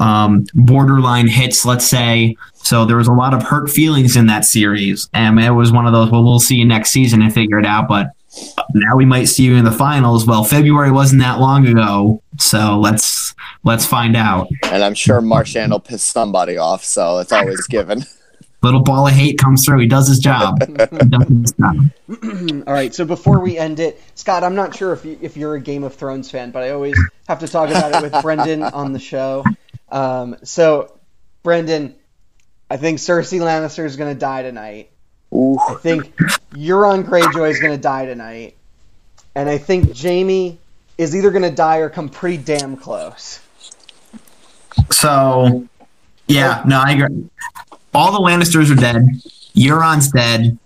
[0.00, 2.36] um, borderline hits, let's say.
[2.54, 5.86] So there was a lot of hurt feelings in that series, and it was one
[5.86, 6.10] of those.
[6.10, 7.88] Well, we'll see you next season and figure it out.
[7.88, 8.08] But
[8.74, 10.26] now we might see you in the finals.
[10.26, 13.34] Well, February wasn't that long ago, so let's
[13.64, 14.48] let's find out.
[14.64, 18.04] and I'm sure Marchand will piss somebody off, so it's always given.
[18.62, 19.80] little ball of hate comes through.
[19.80, 20.58] He does his job.
[20.76, 21.76] Does his job.
[22.66, 25.54] All right, so before we end it, Scott, I'm not sure if you, if you're
[25.54, 26.98] a Game of Thrones fan, but I always
[27.28, 29.44] have to talk about it with Brendan on the show.
[29.90, 30.92] Um, so,
[31.42, 31.94] Brendan,
[32.70, 34.90] I think Cersei Lannister is going to die tonight.
[35.34, 35.58] Ooh.
[35.58, 36.16] I think
[36.52, 38.56] Euron Greyjoy is going to die tonight.
[39.34, 40.58] and I think Jaime
[40.98, 43.40] is either going to die or come pretty damn close.
[44.90, 45.66] So,
[46.26, 47.28] yeah, no, I agree.
[47.94, 49.02] All the Lannisters are dead.
[49.54, 50.58] Euron's dead.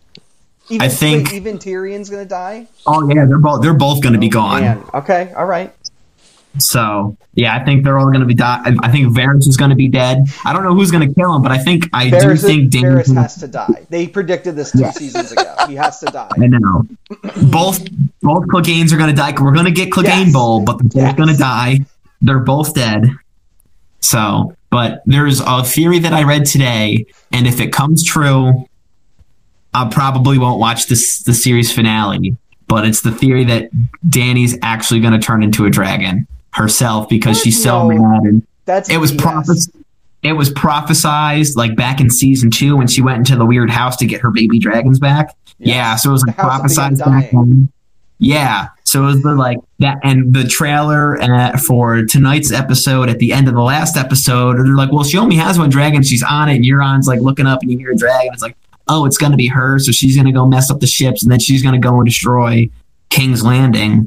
[0.70, 2.66] Even, I think- wait, even Tyrion's going to die.
[2.86, 4.62] Oh yeah, they're both they're both going to be gone.
[4.62, 5.74] Man, okay, all right.
[6.58, 8.60] So yeah, I think they're all going to be die.
[8.82, 10.24] I- think Varys is going to be dead.
[10.44, 12.72] I don't know who's going to kill him, but I think I do Varys, think
[12.72, 13.86] Varys has to die.
[13.90, 15.52] They predicted this two seasons ago.
[15.66, 16.30] He has to die.
[16.40, 16.84] I know.
[17.50, 17.84] both
[18.22, 19.34] both Cleganes are going to die.
[19.40, 20.32] We're going to get Clegane Yes.
[20.32, 21.16] Bowl, but they're both Yes.
[21.16, 21.78] going to die.
[22.22, 23.10] They're both dead.
[24.00, 28.66] So, but there's a theory that I read today, and if it comes true,
[29.72, 32.36] I probably won't watch this the series finale.
[32.68, 33.70] But it's the theory that
[34.08, 37.98] Dany's actually going to turn into a dragon herself because she's so No.
[37.98, 39.70] mad and That's it was prophes-
[40.22, 43.96] it was prophesized like back in season two when she went into the weird house
[43.98, 45.34] to get her baby dragons back.
[45.58, 45.68] Yes.
[45.74, 47.68] Yeah, so it was like The house of the prophesized back then.
[48.18, 53.18] Yeah, so it was the like that, and the trailer uh, for tonight's episode at
[53.18, 56.02] the end of the last episode, they're like, "Well, she only has one dragon.
[56.04, 58.30] She's on it." And Euron's like looking up, and you hear a dragon.
[58.32, 61.22] It's like, "Oh, it's gonna be her." So she's gonna go mess up the ships,
[61.24, 62.70] and then she's gonna go and destroy
[63.10, 64.06] King's Landing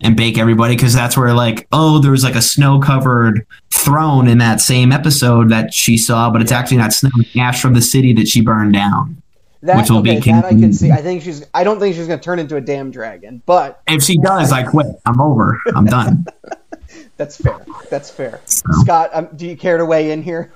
[0.00, 4.28] and bake everybody because that's where like, oh, there was like a snow covered throne
[4.28, 7.82] in that same episode that she saw, but it's actually not snow, ash from the
[7.82, 9.20] city that she burned down.
[9.62, 10.92] That, which will be okay, King- that I can see.
[10.92, 11.44] I think she's.
[11.52, 14.52] I don't think she's going to turn into a damn dragon, but If she does,
[14.52, 14.86] I quit.
[15.04, 15.58] I'm over.
[15.74, 16.26] I'm done.
[17.16, 17.66] that's fair.
[17.90, 18.40] That's fair.
[18.44, 20.52] So- Scott, um, do you care to weigh in here?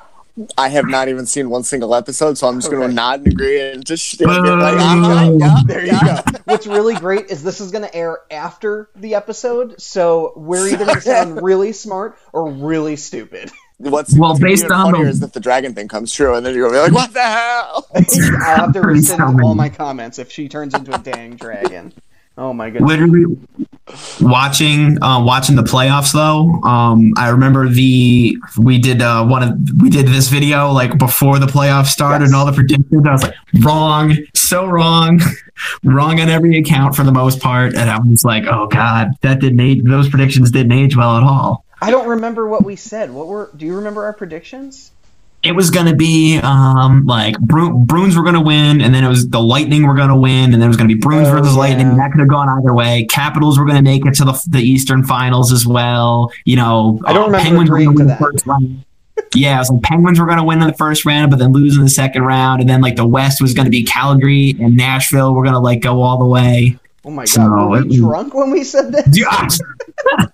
[0.57, 3.33] I have not even seen one single episode, so I'm just going to nod and
[3.33, 6.17] agree and just stand there like, uh-huh, yeah, There you go.
[6.45, 10.87] What's really great is this is going to air after the episode, so we're either
[10.87, 13.51] going to sound really smart or really stupid.
[13.77, 16.47] What's Well, what's based on the- funnier is if the dragon thing comes true, and
[16.47, 19.69] then you're gonna be like, "What the hell?" I'll have to Pretty rescind all my
[19.69, 21.93] comments if she turns into a dang dragon.
[22.39, 22.83] Oh my god!
[22.83, 23.25] Literally
[24.21, 26.67] watching uh, watching the playoffs though.
[26.67, 31.39] Um, I remember the we did uh, one of we did this video like before
[31.39, 32.29] the playoffs started Yes.
[32.31, 33.07] and all the predictions.
[33.07, 35.21] I was like wrong, so wrong,
[35.85, 37.75] wrong on every account for the most part.
[37.75, 39.83] And I was like, oh god, that didn't age.
[39.85, 41.65] Those predictions didn't age well at all.
[41.81, 43.11] I don't remember what we said.
[43.11, 43.51] What were?
[43.57, 44.93] Do you remember our predictions?
[45.43, 49.03] It was going to be um, like Bru- Bruins were going to win, and then
[49.05, 51.01] it was the Lightning were going to win, and then it was going to be
[51.01, 51.89] Bruins Oh, versus Lightning.
[51.89, 51.97] yeah.
[51.97, 53.05] That could have gone either way.
[53.07, 56.31] Capitals were going to make it to the, the Eastern Finals as well.
[56.45, 58.19] You know, I don't uh, remember Penguins were win that.
[58.19, 58.85] the first round.
[59.35, 61.53] Yeah, it was like Penguins were going to win in the first round, but then
[61.53, 64.55] lose in the second round, and then like the West was going to be Calgary
[64.61, 66.79] and Nashville were going to like go all the way.
[67.05, 69.07] Oh my So, god, were it we was- drunk when we said this?
[69.19, 70.27] Yeah.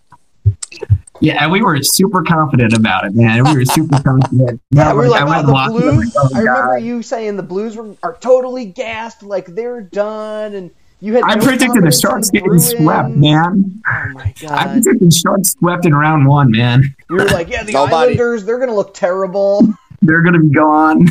[1.20, 3.42] Yeah, and we were super confident about it, man.
[3.44, 4.60] We were super confident.
[4.70, 6.14] Yeah, we were like, went oh, the I'm Blues.
[6.14, 10.54] like, oh, I remember you saying the Blues were, are totally gassed, like they're done,
[10.54, 10.70] and
[11.00, 11.24] you had.
[11.24, 12.70] I no predicted the Sharks getting Bruins.
[12.70, 13.80] swept, man.
[13.86, 14.50] Oh my god!
[14.52, 14.72] I god!
[14.82, 16.82] predicted Sharks swept in round one, man.
[17.10, 19.66] You were like, yeah, the Nobody- Islanders, they're gonna look terrible.
[20.02, 21.06] They're gonna be gone.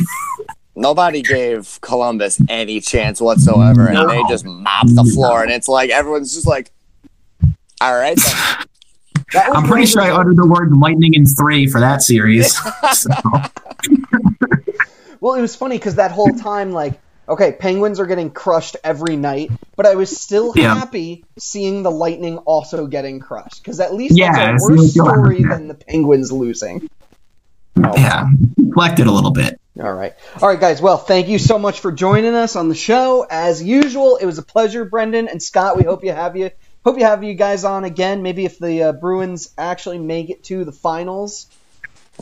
[0.74, 5.42] Nobody gave Columbus any chance whatsoever, and they just mopped the floor.
[5.42, 6.70] And it's like everyone's just like,
[7.80, 8.24] "All right, then.
[8.26, 8.66] That was
[9.34, 12.58] I'm pretty sure I uttered the word lightning in three for that series.
[12.92, 13.10] So,
[15.20, 19.16] Well, it was funny because that whole time, like, okay, Penguins are getting crushed every
[19.16, 20.74] night, but I was still Yeah.
[20.74, 25.42] happy seeing the Lightning also getting crushed because at least Yeah, that's a worse story
[25.42, 25.48] that.
[25.50, 26.88] than the Penguins losing.
[27.76, 28.26] yeah,
[28.56, 29.60] reflected a little bit.
[29.80, 30.14] All right.
[30.42, 30.80] All right, guys.
[30.82, 33.24] Well, thank you so much for joining us on the show.
[33.28, 35.76] As usual, it was a pleasure, Brendan and Scott.
[35.76, 36.50] We hope you have you
[36.84, 38.22] hope you have you guys on again.
[38.22, 41.46] Maybe if the uh, Bruins actually make it to the finals.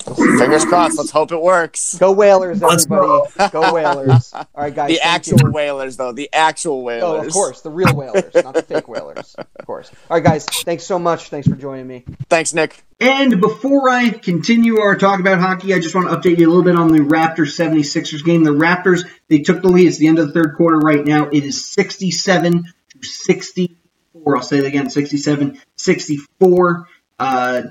[0.05, 0.99] Fingers crossed.
[0.99, 3.51] Let's hope it works." Go Whalers, everybody.
[3.51, 4.33] Go Whalers.
[4.35, 4.91] All right, guys.
[4.91, 5.51] The actual you.
[5.51, 6.13] whalers, though.
[6.13, 7.03] The actual whalers.
[7.03, 9.35] Oh, of course, the real Whalers, not the fake Whalers.
[9.35, 9.91] Of course.
[10.11, 10.45] All right, guys.
[10.45, 11.31] Thanks so much.
[11.31, 12.05] Thanks for joining me.
[12.29, 12.85] Thanks, Nick.
[13.01, 16.51] And before I continue our talk about hockey, I just want to update you a
[16.51, 18.45] little bit on the Raptors 76ers game.
[18.45, 19.87] The Raptors, they took the lead.
[19.87, 21.29] It's the end of the third quarter right now.
[21.29, 22.99] It is 67 to
[24.17, 24.37] 64.
[24.37, 26.89] I'll say it again 67 64.
[27.19, 27.63] Uh,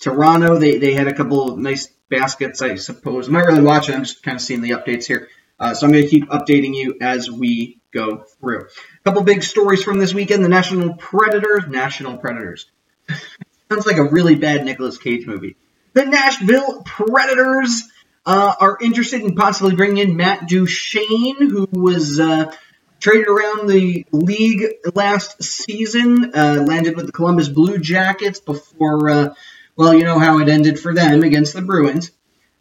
[0.00, 3.26] Toronto, they, they had a couple of nice baskets, I suppose.
[3.26, 5.28] I'm not really watching, I'm just kind of seeing the updates here.
[5.58, 8.66] Uh, so I'm going to keep updating you as we go through.
[8.66, 10.44] A couple big stories from this weekend.
[10.44, 12.70] The National Predators, National Predators.
[13.68, 15.56] Sounds like a really bad Nicolas Cage movie.
[15.94, 17.82] The Nashville Predators
[18.24, 22.54] uh, are interested in possibly bringing in Matt Duchene, who was uh,
[23.00, 29.34] traded around the league last season, uh, landed with the Columbus Blue Jackets before, uh,
[29.76, 32.10] well, you know how it ended for them against the Bruins.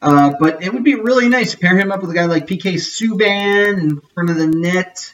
[0.02, 2.46] Uh, but it would be really nice to pair him up with a guy like
[2.46, 5.14] PK Subban in front of the net.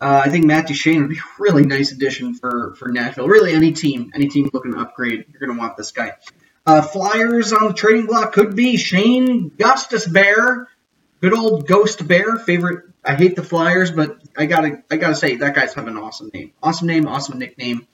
[0.00, 3.28] Uh, I think Matt Duchene would be a really nice addition for, for Nashville.
[3.28, 6.12] Really, any team, any team looking to upgrade, you're going to want this guy.
[6.66, 10.66] Uh, Flyers on the trading block could be Shayne Gostisbehere,
[11.20, 12.36] good old Ghost Bear.
[12.36, 12.84] Favorite.
[13.06, 16.30] I hate the Flyers, but I gotta I gotta say that guy's have an awesome
[16.34, 17.86] name, awesome name, awesome nickname.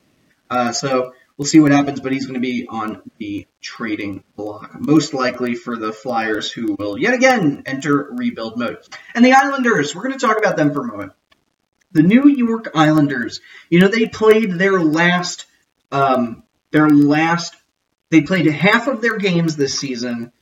[0.50, 4.78] Uh, so we'll see what happens, but he's going to be on the trading block,
[4.78, 8.78] most likely for the Flyers, who will yet again enter rebuild mode.
[9.14, 11.12] And the Islanders, we're going to talk about them for a moment.
[11.92, 13.40] The New York Islanders,
[13.70, 15.46] you know, they played their last,
[15.90, 17.54] um, their last,
[18.10, 20.32] they played half of their games this season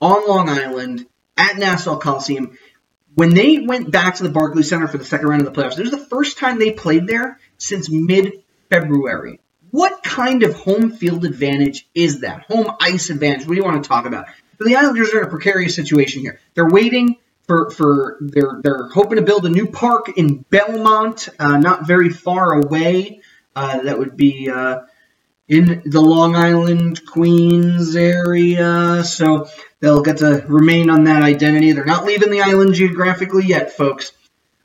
[0.00, 1.06] on Long Island
[1.36, 2.58] at Nassau Coliseum.
[3.18, 5.76] When they went back to the Barclays Center for the second round of the playoffs,
[5.76, 9.40] it was the first time they played there since mid February.
[9.72, 12.44] What kind of home field advantage is that?
[12.44, 13.44] Home ice advantage?
[13.44, 14.26] What do you want to talk about?
[14.56, 16.38] But the Islanders are in a precarious situation here.
[16.54, 17.16] They're waiting
[17.48, 22.10] for for they're they're hoping to build a new park in Belmont, uh, not very
[22.10, 23.22] far away.
[23.56, 24.82] Uh, that would be uh,
[25.48, 29.02] in the Long Island, Queens area.
[29.04, 29.48] So
[29.80, 31.72] they'll get to remain on that identity.
[31.72, 34.12] They're not leaving the island geographically yet, folks.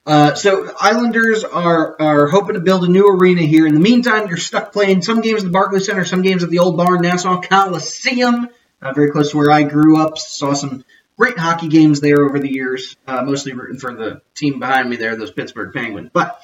[0.06, 3.66] Uh, so Islanders are are hoping to build a new arena here.
[3.66, 6.50] In the meantime, you're stuck playing some games at the Barclays Center, some games at
[6.50, 8.50] the Old Barn Nassau Coliseum,
[8.82, 10.18] uh, very close to where I grew up.
[10.18, 10.84] Saw some
[11.18, 14.98] great hockey games there over the years, uh, mostly rooting for the team behind me
[14.98, 16.10] there, those Pittsburgh Penguins.
[16.12, 16.38] But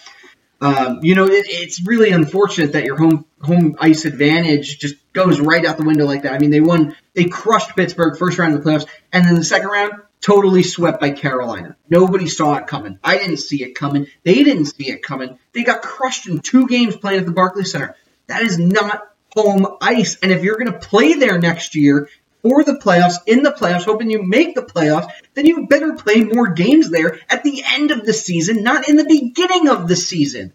[0.62, 5.40] um, you know, it, it's really unfortunate that your home home ice advantage just goes
[5.40, 6.34] right out the window like that.
[6.34, 9.44] I mean, they won, they crushed Pittsburgh first round of the playoffs, and then the
[9.44, 11.78] second round totally swept by Carolina.
[11.90, 13.00] Nobody saw it coming.
[13.02, 14.08] I didn't see it coming.
[14.24, 15.40] They didn't see it coming.
[15.54, 17.96] They got crushed in two games playing at the Barclays Center.
[18.28, 20.18] That is not home ice.
[20.22, 22.10] And if you're going to play there next year
[22.42, 26.22] for the playoffs, in the playoffs, hoping you make the playoffs, then you better play
[26.22, 29.96] more games there at the end of the season, not in the beginning of the
[29.96, 30.54] season.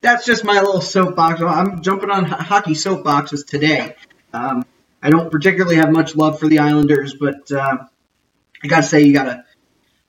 [0.00, 1.42] That's just my little soapbox.
[1.42, 3.96] I'm jumping on hockey soapboxes today.
[4.32, 4.64] Um,
[5.02, 7.84] I don't particularly have much love for the Islanders, but uh,
[8.62, 9.44] I gotta say you gotta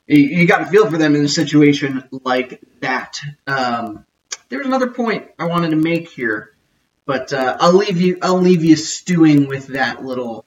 [0.07, 3.20] you gotta feel for them in a situation like that.
[3.47, 4.05] Um,
[4.49, 6.53] there's another point I wanted to make here,
[7.05, 10.45] but uh, I'll leave you I'll leave you stewing with that little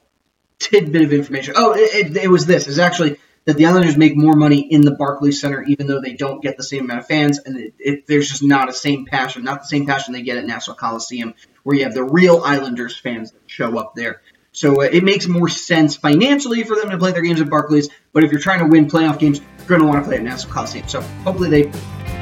[0.64, 1.54] tidbit of information.
[1.56, 2.66] Oh, it, it, it was this.
[2.66, 6.14] It's actually that the Islanders make more money in the Barclays Center, even though they
[6.14, 9.04] don't get the same amount of fans, and it, it, there's just not a same
[9.04, 12.40] passion, not the same passion they get at Nassau Coliseum, where you have the real
[12.42, 14.22] Islanders fans that show up there.
[14.52, 17.90] So uh, it makes more sense financially for them to play their games at Barclays.
[18.12, 20.22] But if you're trying to win playoff games, you're going to want to play at
[20.22, 20.88] Nassau Coliseum.
[20.88, 21.64] So hopefully they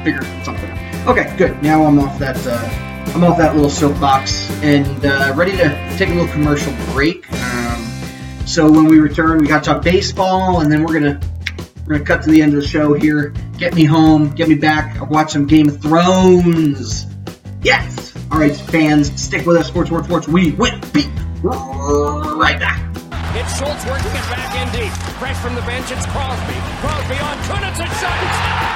[0.03, 1.07] figure something out.
[1.07, 1.61] Okay, good.
[1.61, 2.35] Now I'm off that.
[2.45, 7.31] Uh, I'm off that little soapbox and uh, ready to take a little commercial break.
[7.31, 7.82] Um,
[8.45, 11.19] so when we return, we got to talk baseball, and then we're gonna
[11.85, 13.33] we're gonna cut to the end of the show here.
[13.57, 14.97] Get me home, get me back.
[14.97, 17.05] I'll watch some Game of Thrones.
[17.61, 18.13] Yes.
[18.31, 19.67] All right, fans, stick with us.
[19.67, 20.27] Sports, sports, sports.
[20.27, 21.05] We will be
[21.43, 22.81] right back.
[23.35, 24.91] It's Schultz working it back in deep.
[25.17, 26.53] Fresh from the bench, it's Crosby.
[26.81, 28.73] Crosby on Kunitz and shot.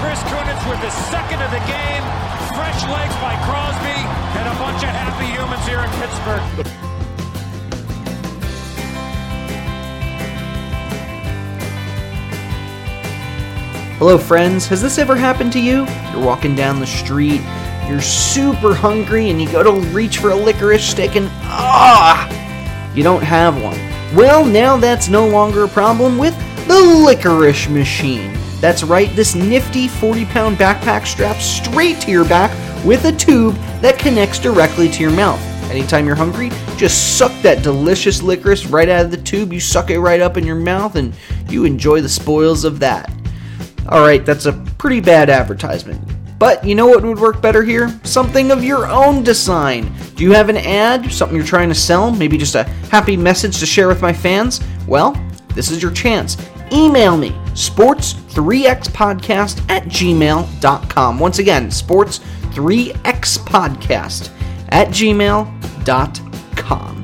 [0.00, 2.35] Chris Kunitz with the second of the game.
[2.56, 4.00] Fresh legs by Crosby.
[4.38, 6.66] And a bunch of happy humans here in Pittsburgh.
[13.98, 14.66] Hello, friends.
[14.68, 15.86] Has this ever happened to you?
[16.12, 17.42] You're walking down the street,
[17.88, 22.26] you're super hungry, and you go to reach for a licorice stick, and ah,
[22.94, 23.78] you don't have one.
[24.16, 26.34] Well, now that's no longer a problem with
[26.66, 28.35] the licorice machine.
[28.60, 32.50] That's right, this nifty 40 pound backpack straps straight to your back
[32.84, 35.40] with a tube that connects directly to your mouth.
[35.70, 39.52] Anytime you're hungry, just suck that delicious licorice right out of the tube.
[39.52, 41.14] You suck it right up in your mouth, and
[41.48, 43.12] you enjoy the spoils of that.
[43.86, 46.00] Alright, that's a pretty bad advertisement.
[46.38, 47.88] But you know what would work better here?
[48.04, 49.92] Something of your own design.
[50.14, 51.10] Do you have an ad?
[51.10, 52.10] Something you're trying to sell?
[52.10, 54.60] Maybe just a happy message to share with my fans?
[54.86, 55.20] Well,
[55.54, 56.36] this is your chance.
[56.72, 61.18] Email me, sports3xpodcast at gmail.com.
[61.18, 64.30] Once again, sports3xpodcast
[64.70, 66.95] at gmail.com.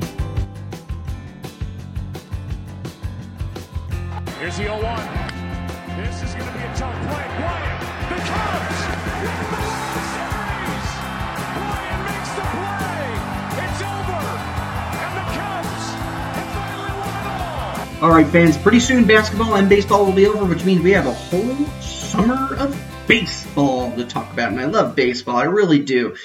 [18.03, 18.11] all.
[18.11, 18.57] Right, fans.
[18.57, 22.53] Pretty soon, basketball and baseball will be over, which means we have a whole summer
[22.55, 22.77] of
[23.07, 24.51] baseball to talk about.
[24.51, 25.37] And I love baseball.
[25.37, 26.17] I really do.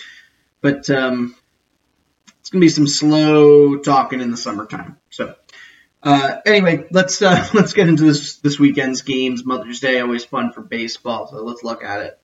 [0.60, 1.36] But um,
[2.40, 4.96] it's gonna be some slow talking in the summertime.
[5.10, 5.36] So
[6.02, 9.44] Uh, anyway, let's uh, let's get into this this weekend's games.
[9.44, 12.18] Mother's Day always fun for baseball, so let's look at it.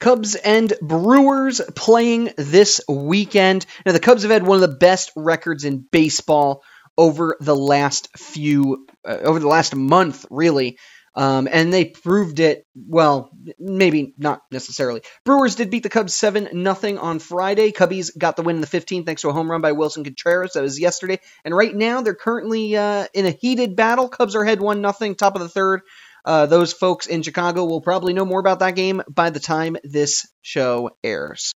[0.00, 3.64] Cubs and Brewers playing this weekend.
[3.86, 6.62] Now, the Cubs have had one of the best records in baseball
[6.96, 10.78] over the last few, uh, over the last month, really.
[11.14, 15.02] Um, and they proved it, well, maybe not necessarily.
[15.24, 17.70] Brewers did beat the Cubs 7 nothing on Friday.
[17.70, 20.52] Cubbies got the win in the 15th thanks to a home run by Willson Contreras.
[20.54, 21.20] That was yesterday.
[21.44, 24.08] And right now, they're currently uh, in a heated battle.
[24.08, 25.82] Cubs are ahead 1 nothing, top of the third.
[26.24, 29.76] Uh, those folks in Chicago will probably know more about that game by the time
[29.84, 31.52] this show airs.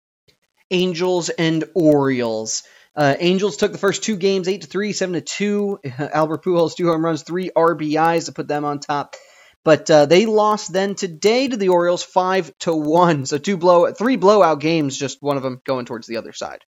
[0.71, 2.63] Angels and Orioles.
[2.95, 5.79] Uh, Angels took the first two games, eight to three, seven to two.
[5.97, 9.15] Albert Pujols two home runs, three RBIs to put them on top.
[9.63, 13.25] But uh, they lost then today to the Orioles five to one.
[13.25, 16.63] So two blow, three blowout games, just one of them going towards the other side.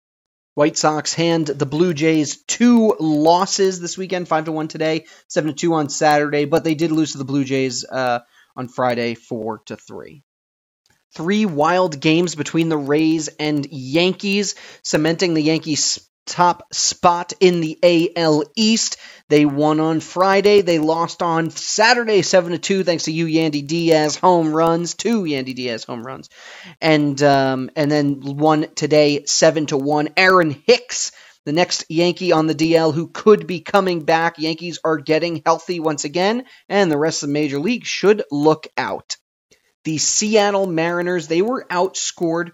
[0.55, 5.51] White Sox hand the Blue Jays two losses this weekend, five to one today, seven
[5.51, 6.45] to two on Saturday.
[6.45, 8.21] But they did lose to the Blue Jays uh,
[8.57, 10.23] on Friday, four to three
[11.15, 17.79] three wild games between the Rays and Yankees, cementing the Yankees' top spot in the
[18.17, 18.99] AL East.
[19.29, 20.63] They won on Friday.
[20.63, 25.23] They lost on Saturday, seven to two, thanks to you, Yandy Diaz home runs, two
[25.25, 26.29] Yandy Diaz home runs,
[26.81, 30.11] and um, and then won today, seven to one.
[30.17, 31.13] Aaron Hicks.
[31.47, 34.39] The next Yankee on the DL who could be coming back.
[34.39, 38.67] Yankees are getting healthy once again, and the rest of the major league should look
[38.79, 39.17] out
[39.85, 42.51] the Seattle Mariners, they were outscored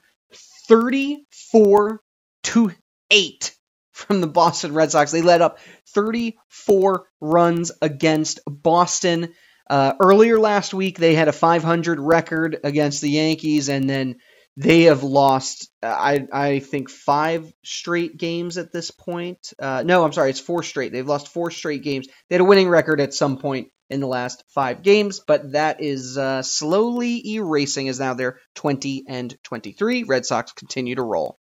[0.69, 2.01] 34
[2.45, 2.73] to
[3.11, 3.57] 8
[4.01, 5.11] from the Boston Red Sox.
[5.11, 9.35] They led up 34 runs against Boston.
[9.69, 14.17] Uh, earlier last week, they had a 500 record against the Yankees, and then
[14.57, 19.53] they have lost, uh, I, I think, five straight games at this point.
[19.59, 20.93] Uh, no, I'm sorry, it's four straight.
[20.93, 22.09] They've lost four straight games.
[22.29, 25.81] They had a winning record at some point in the last five games, but that
[25.81, 30.05] is uh, slowly erasing as now they're 20 and 23.
[30.05, 31.39] Red Sox continue to roll.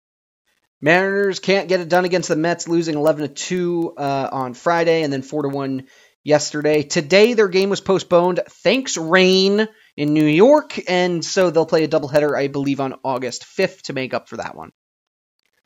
[0.83, 5.03] Mariners can't get it done against the Mets, losing 11 to 2 uh, on Friday
[5.03, 5.87] and then 4 to 1
[6.24, 6.83] yesterday.
[6.83, 8.41] Today, their game was postponed.
[8.49, 13.45] Thanks, rain in New York, and so they'll play a doubleheader, I believe, on August
[13.45, 14.72] 5th to make up for that one.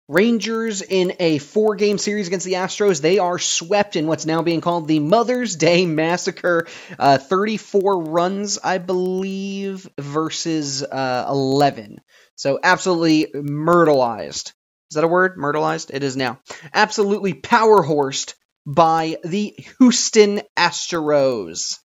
[0.06, 3.00] Rangers in a four game series against the Astros.
[3.00, 6.66] They are swept in what's now being called the Mother's Day Massacre.
[6.98, 12.02] Uh, 34 runs, I believe, versus uh, 11.
[12.34, 14.52] So absolutely myrtleized.
[14.94, 15.36] Is that a word?
[15.36, 15.90] Myrtleized?
[15.92, 16.38] It is now.
[16.72, 21.80] Absolutely power horsed by the Houston Astros.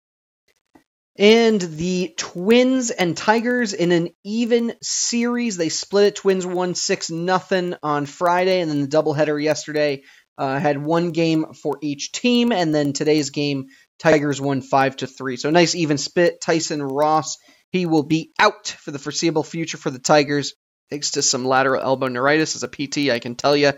[1.19, 5.59] And the Twins and Tigers in an even series.
[5.59, 6.17] They split it.
[6.17, 10.05] Twins won 6 nothing on Friday, and then the doubleheader yesterday
[10.39, 12.53] uh, had one game for each team.
[12.53, 13.67] And then today's game,
[13.99, 15.37] Tigers won 5 to 3.
[15.37, 16.41] So nice even split.
[16.41, 17.37] Tyson Ross,
[17.69, 20.55] he will be out for the foreseeable future for the Tigers.
[20.95, 23.73] Thanks to some lateral elbow neuritis as a PT, I can tell you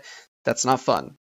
[0.45, 1.17] that's not fun.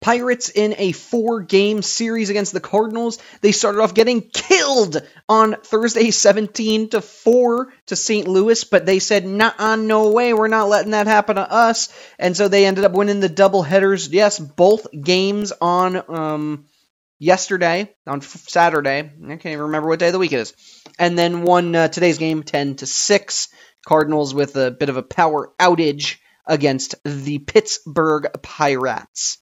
[0.00, 3.18] Pirates in a four game series against the Cardinals.
[3.40, 8.28] They started off getting killed on Thursday 17 to 4 to St.
[8.28, 11.88] Louis, but they said, nah, no way, we're not letting that happen to us.
[12.16, 14.08] And so they ended up winning the double headers.
[14.08, 16.66] Yes, both games on um,
[17.18, 18.98] yesterday, on Saturday.
[19.00, 20.54] I can't even remember what day of the week it is.
[20.96, 23.48] And then won uh, today's game 10 to 6.
[23.86, 26.16] Cardinals with a bit of a power outage
[26.46, 29.38] against the Pittsburgh Pirates.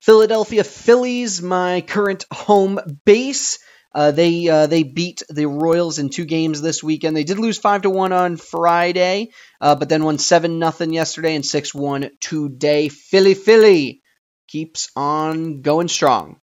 [0.00, 3.58] Philadelphia Phillies, my current home base.
[3.94, 7.16] Uh, they uh, they beat the Royals in two games this weekend.
[7.16, 11.34] They did lose five to one on Friday, uh, but then won seven nothing yesterday
[11.34, 12.90] and six one today.
[12.90, 14.02] Philly Philly
[14.48, 16.40] keeps on going strong.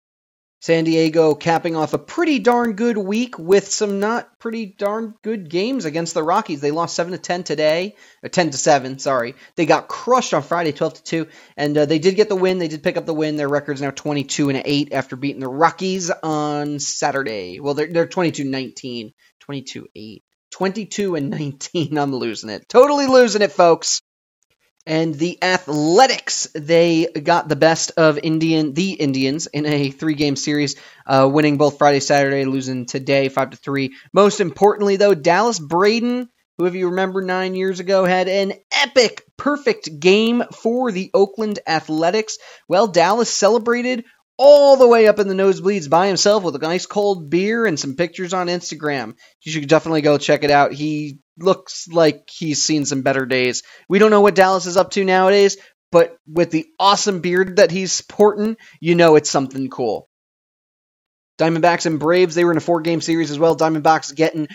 [0.62, 5.50] San Diego capping off a pretty darn good week with some not pretty darn good
[5.50, 6.60] games against the Rockies.
[6.60, 7.96] They lost 7 to 10 today,
[8.30, 9.36] 10 to 7, sorry.
[9.56, 12.58] They got crushed on Friday 12 to 2 and uh, they did get the win.
[12.58, 13.38] They did pick up the win.
[13.38, 17.60] Their record's now 22 and 8 after beating the Rockies on Saturday.
[17.60, 19.14] Well, they're they're 22-19,
[19.50, 20.22] 22-8.
[20.52, 21.98] 22 and 19.
[21.98, 22.68] I'm losing it.
[22.68, 24.02] Totally losing it, folks.
[24.90, 30.78] And the Athletics, they got the best of Indian, the Indians, in a three-game series,
[31.06, 33.94] uh, winning both Friday, Saturday, losing today five to three.
[34.14, 36.28] Most importantly, though, Dallas Braden,
[36.58, 41.60] who, if you remember, nine years ago had an epic, perfect game for the Oakland
[41.68, 42.40] Athletics.
[42.68, 44.06] Well, Dallas celebrated
[44.40, 47.78] all the way up in the nosebleeds by himself with a nice cold beer and
[47.78, 49.16] some pictures on Instagram.
[49.44, 50.72] You should definitely go check it out.
[50.72, 53.64] He looks like he's seen some better days.
[53.90, 55.58] We don't know what Dallas is up to nowadays,
[55.92, 60.08] but with the awesome beard that he's sporting, you know it's something cool.
[61.38, 63.58] Diamondbacks and Braves, they were in a four game series as well.
[63.58, 64.48] Diamondbacks getting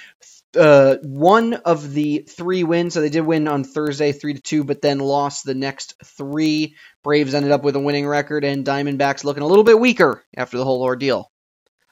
[0.57, 2.95] uh, one of the three wins.
[2.95, 6.77] So they did win on Thursday, three to two, but then lost the next three.
[7.03, 10.57] Braves ended up with a winning record, and Diamondbacks looking a little bit weaker after
[10.57, 11.31] the whole ordeal.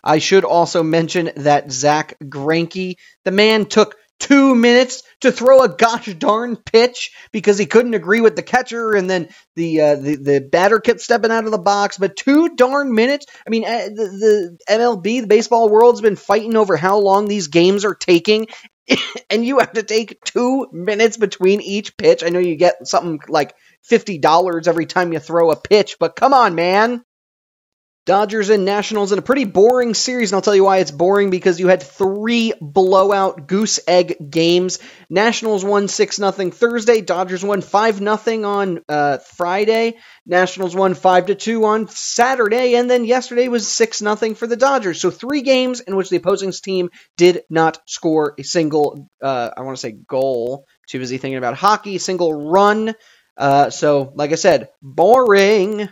[0.04, 5.68] I should also mention that Zack Greinke, the man took two minutes to throw a
[5.68, 10.14] gosh darn pitch because he couldn't agree with the catcher, and then the uh, the
[10.14, 11.98] the batter kept stepping out of the box.
[11.98, 13.26] But two darn minutes.
[13.44, 17.48] I mean, uh, the, the MLB, the baseball world's been fighting over how long these
[17.48, 18.46] games are taking.
[19.30, 22.22] and you have to take two minutes between each pitch.
[22.24, 23.54] I know you get something like
[23.90, 27.04] $50 every time you throw a pitch, but come on, man.
[28.04, 31.30] Dodgers and Nationals in a pretty boring series, and I'll tell you why it's boring
[31.30, 34.80] because you had three blowout goose egg games.
[35.08, 41.38] Nationals won 6 0 Thursday, Dodgers won 5 0 on uh, Friday, Nationals won 5
[41.38, 45.00] 2 on Saturday, and then yesterday was 6 0 for the Dodgers.
[45.00, 49.60] So three games in which the opposing team did not score a single, uh, I
[49.62, 50.66] want to say goal.
[50.88, 52.96] Too busy thinking about hockey, single run.
[53.36, 55.88] Uh, so, like I said, boring.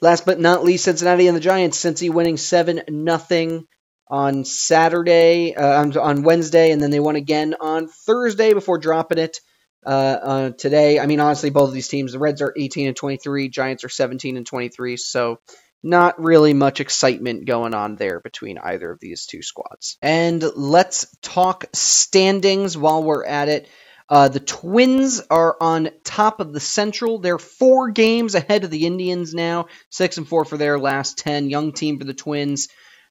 [0.00, 1.82] Last but not least, Cincinnati and the Giants.
[1.82, 3.66] Cincy winning seven nothing
[4.08, 9.40] on Saturday, uh, on, Wednesday, and then they won again on Thursday before dropping it
[9.84, 11.00] uh, uh, today.
[11.00, 13.88] I mean, honestly, both of these teams, the Reds are 18 and 23, Giants are
[13.88, 15.40] 17 and 23, so
[15.82, 19.98] not really much excitement going on there between either of these two squads.
[20.02, 23.68] And let's talk standings while we're at it.
[24.08, 27.18] Uh, the Twins are on top of the Central.
[27.18, 31.50] They're four games ahead of the Indians now, six and four for their last ten.
[31.50, 32.68] Young team for the Twins.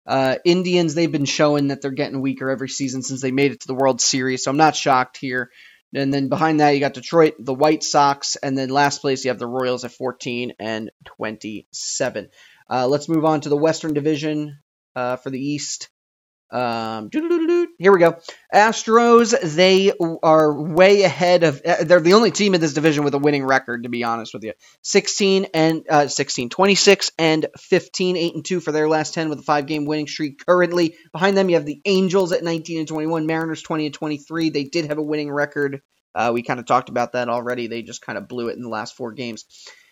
[0.08, 3.62] Uh, Indians, they've been showing that they're getting weaker every season since they made it
[3.62, 5.50] to the World Series, so I'm not shocked here.
[5.94, 9.32] And then behind that, you got Detroit, the White Sox, and then last place, you
[9.32, 12.30] have the Royals at 14 and 27.
[12.70, 14.60] Uh, let's move on to the Western Division
[14.96, 15.90] uh, for the East.
[16.52, 17.10] Um,
[17.78, 18.18] here we go.
[18.54, 19.92] Astros, they
[20.24, 21.62] are way ahead of.
[21.66, 24.34] uh, They're the only team in this division with a winning record, to be honest
[24.34, 24.54] with you.
[24.84, 29.40] 16 and uh, 16, 26 and 15, 8 and 2 for their last 10 with
[29.40, 30.96] a five game winning streak currently.
[31.12, 34.50] Behind them, you have the Angels at 19 and 21, Mariners 20 and 23.
[34.52, 35.82] They did have a winning record.
[36.16, 37.68] Uh, we kind of talked about that already.
[37.68, 39.46] They just kind of blew it in the last four games.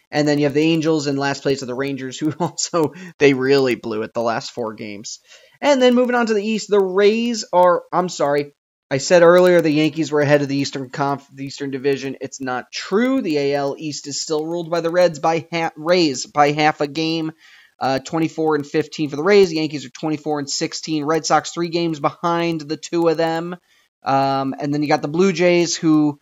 [0.10, 3.34] And then you have the Angels in last place of the Rangers, who also they
[3.34, 5.20] really blew it the last four games.
[5.64, 7.84] And then moving on to the East, the Rays are.
[7.94, 8.54] I'm sorry,
[8.92, 12.18] I said earlier the Yankees were ahead of the Eastern Conf, the Eastern Division.
[12.22, 13.22] It's not true.
[13.22, 16.88] The AL East is still ruled by the Reds by half, Rays by half a
[16.88, 17.34] game.
[17.80, 19.52] Uh, 24 and 15 for the Rays.
[19.52, 21.06] The Yankees are 24 and 16.
[21.06, 23.58] Red Sox three games behind the two of them.
[24.04, 26.20] Um, and then you got the Blue Jays who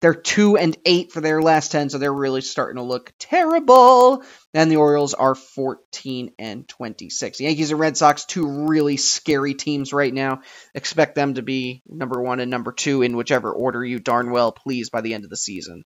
[0.00, 4.22] they're two and eight for their last ten, so they're really starting to look terrible.
[4.54, 7.38] And the Orioles are 14 and 26.
[7.38, 10.40] The Yankees and Red Sox, two really scary teams right now.
[10.74, 14.52] Expect them to be number one and number two in whichever order you darn well
[14.52, 15.84] please by the end of the season.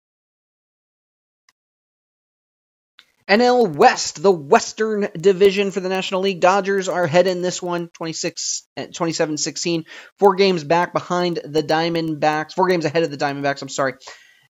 [3.30, 6.42] NL West, the Western Division for the National League.
[6.42, 9.84] Dodgers are ahead in this one, 26, 27-16.
[10.18, 12.54] Four games back behind the Diamondbacks.
[12.54, 13.94] Four games ahead of the Diamondbacks, I'm sorry.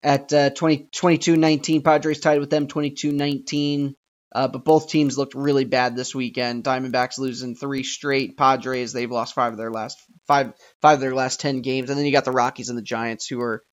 [0.03, 3.95] At uh, 20, 22-19, Padres tied with them 22-19.
[4.31, 6.63] Uh, but both teams looked really bad this weekend.
[6.63, 8.37] Diamondbacks losing three straight.
[8.37, 9.97] Padres, they've lost five of their last
[10.27, 11.89] five five of their last ten games.
[11.89, 13.63] And then you got the Rockies and the Giants who are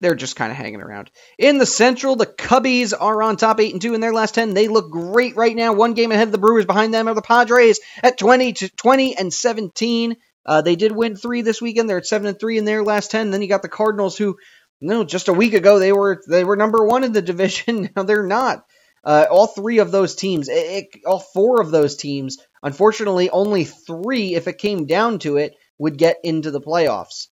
[0.00, 1.10] they're just kind of hanging around.
[1.38, 4.54] In the Central, the Cubbies are on top 8 and 2 in their last 10.
[4.54, 5.72] They look great right now.
[5.72, 6.66] One game ahead of the Brewers.
[6.66, 10.16] Behind them are the Padres at 20 to 20 and 17.
[10.46, 11.90] Uh, they did win 3 this weekend.
[11.90, 13.30] They're at 7 and 3 in their last 10.
[13.30, 14.38] Then you got the Cardinals who
[14.80, 17.90] no, just a week ago they were they were number 1 in the division.
[17.96, 18.64] now they're not.
[19.04, 20.52] Uh, all three of those teams, it,
[20.94, 25.54] it, all four of those teams, unfortunately, only three, if it came down to it,
[25.78, 27.28] would get into the playoffs.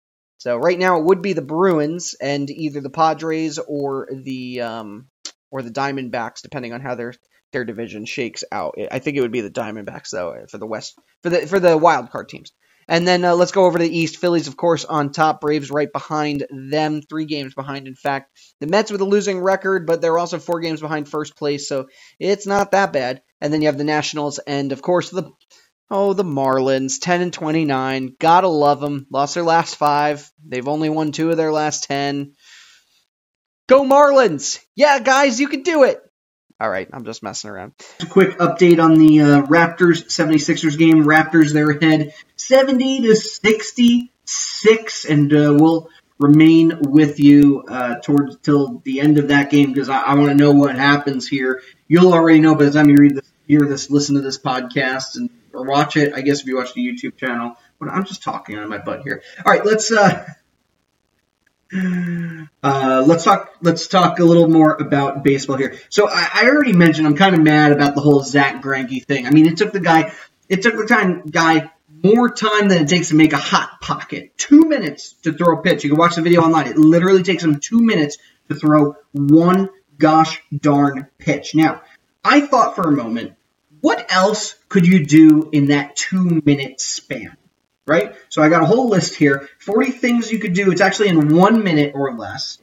[0.41, 5.05] So right now it would be the Bruins and either the Padres or the um,
[5.51, 7.13] or the Diamondbacks, depending on how their
[7.53, 8.73] their division shakes out.
[8.91, 11.77] I think it would be the Diamondbacks though for the West for the for the
[11.77, 12.51] wild card teams.
[12.87, 14.17] And then uh, let's go over to the East.
[14.17, 15.41] Phillies, of course, on top.
[15.41, 17.87] Braves right behind them, three games behind.
[17.87, 21.37] In fact, the Mets with a losing record, but they're also four games behind first
[21.37, 21.85] place, so
[22.19, 23.21] it's not that bad.
[23.39, 25.29] And then you have the Nationals, and of course the
[25.93, 28.15] Oh, the Marlins, 10 and 29.
[28.17, 29.07] Gotta love them.
[29.11, 30.31] Lost their last five.
[30.47, 32.31] They've only won two of their last 10.
[33.67, 34.59] Go Marlins!
[34.73, 36.01] Yeah, guys, you can do it!
[36.61, 37.73] All right, I'm just messing around.
[38.09, 41.03] Quick update on the uh, Raptors 76ers game.
[41.03, 45.89] Raptors, they're ahead 70 to 66, and uh, we'll
[46.19, 50.29] remain with you uh, towards till the end of that game because I, I want
[50.29, 51.61] to know what happens here.
[51.89, 55.17] You'll already know by the time you read this, hear this, listen to this podcast,
[55.17, 56.13] and or watch it.
[56.13, 57.55] I guess if you watch the YouTube channel.
[57.79, 59.23] But I'm just talking on my butt here.
[59.45, 60.25] All right, let's uh,
[62.63, 63.55] uh, let's talk.
[63.61, 65.75] Let's talk a little more about baseball here.
[65.89, 69.25] So I, I already mentioned I'm kind of mad about the whole Zack Greinke thing.
[69.25, 70.13] I mean, it took the guy,
[70.49, 71.71] it took the time guy
[72.03, 74.37] more time than it takes to make a hot pocket.
[74.37, 75.83] Two minutes to throw a pitch.
[75.83, 76.67] You can watch the video online.
[76.67, 78.17] It literally takes him two minutes
[78.49, 81.55] to throw one gosh darn pitch.
[81.55, 81.81] Now,
[82.23, 83.35] I thought for a moment,
[83.81, 87.35] what else could you do in that two minute span?
[87.85, 88.15] Right?
[88.29, 90.71] So I got a whole list here 40 things you could do.
[90.71, 92.57] It's actually in one minute or less.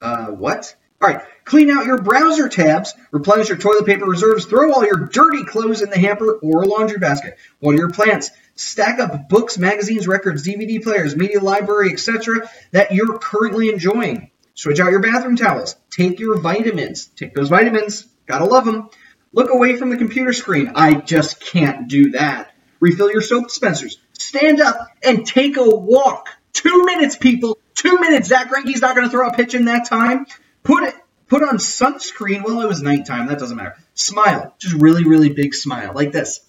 [0.00, 0.74] Uh, what?
[1.00, 5.08] All right, clean out your browser tabs, replenish your toilet paper reserves, throw all your
[5.08, 7.36] dirty clothes in the hamper or laundry basket.
[7.60, 8.30] Water your plants.
[8.54, 12.48] Stack up books, magazines, records, DVD players, media library, etc.
[12.70, 14.30] that you're currently enjoying.
[14.56, 15.76] Switch out your bathroom towels.
[15.90, 17.06] Take your vitamins.
[17.06, 18.06] Take those vitamins.
[18.26, 18.88] Gotta love them.
[19.32, 20.72] Look away from the computer screen.
[20.74, 22.52] I just can't do that.
[22.80, 23.98] Refill your soap dispensers.
[24.14, 26.30] Stand up and take a walk.
[26.54, 27.58] Two minutes, people.
[27.74, 28.28] Two minutes.
[28.28, 30.26] Zack Greinke's not going to throw a pitch in that time.
[30.62, 30.94] Put it.
[31.28, 32.42] Put on sunscreen.
[32.42, 33.26] Well, it was nighttime.
[33.26, 33.76] That doesn't matter.
[33.92, 34.54] Smile.
[34.58, 35.92] Just really, really big smile.
[35.94, 36.40] Like this.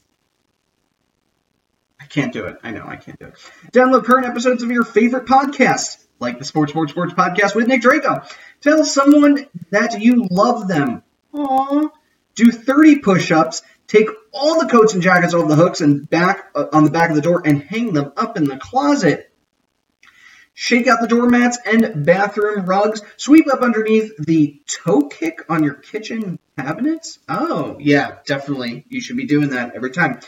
[1.99, 2.57] I can't do it.
[2.63, 3.33] I know I can't do it.
[3.73, 7.81] Download current episodes of your favorite podcast, like the Sports Sports Sports podcast with Nick
[7.81, 8.29] Drago.
[8.61, 11.03] Tell someone that you love them.
[11.33, 11.89] Aww.
[12.35, 13.61] Do 30 push-ups.
[13.87, 17.09] Take all the coats and jackets off the hooks and back uh, on the back
[17.09, 19.31] of the door and hang them up in the closet.
[20.53, 23.01] Shake out the doormats and bathroom rugs.
[23.15, 27.19] Sweep up underneath the toe kick on your kitchen cabinets.
[27.29, 28.83] Oh, yeah, definitely.
[28.89, 30.19] You should be doing that every time.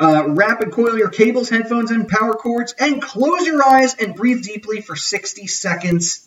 [0.00, 4.42] Uh, wrap coil your cables, headphones, and power cords, and close your eyes and breathe
[4.42, 6.26] deeply for 60 seconds.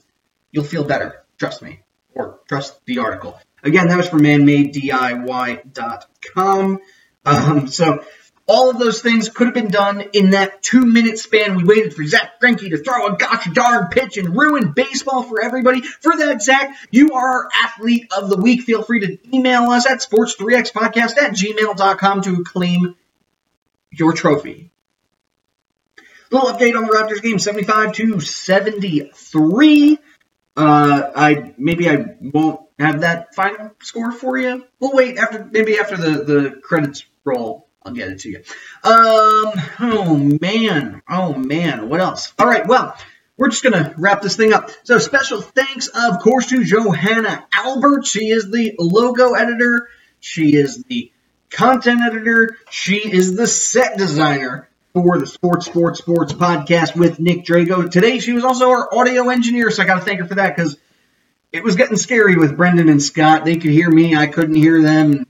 [0.51, 1.23] You'll feel better.
[1.39, 1.79] Trust me.
[2.13, 3.39] Or trust the article.
[3.63, 6.79] Again, that was from manmadediy.com.
[7.25, 8.03] Um, so
[8.45, 11.55] all of those things could have been done in that two minute span.
[11.55, 15.41] We waited for Zack Greinke to throw a gosh darn pitch and ruin baseball for
[15.41, 15.81] everybody.
[15.81, 18.61] For that, Zack, you are our athlete of the week.
[18.61, 22.95] Feel free to email us at sports3xpodcast at gmail.com to claim
[23.97, 24.71] your trophy.
[26.31, 29.99] Little update on the Raptors game 75 to 73.
[30.55, 34.65] Uh, I maybe I won't have that final score for you.
[34.79, 37.67] We'll wait after maybe after the the credits roll.
[37.85, 38.43] I'll get it to you.
[38.83, 39.51] Um.
[39.79, 41.01] Oh man.
[41.09, 41.89] Oh man.
[41.89, 42.33] What else?
[42.39, 42.65] All right.
[42.65, 42.97] Well,
[43.37, 44.69] we're just gonna wrap this thing up.
[44.83, 48.05] So special thanks, of course, to Johanna Albert.
[48.05, 49.89] She is the logo editor.
[50.19, 51.11] She is the
[51.53, 52.57] content editor.
[52.69, 57.89] She is the set designer for the Sports Sports Sports podcast with Nick Drago.
[57.89, 60.55] Today, she was also our audio engineer, so I got to thank her for that
[60.55, 60.77] because
[61.51, 63.45] it was getting scary with Brendan and Scott.
[63.45, 65.25] They could hear me, I couldn't hear them.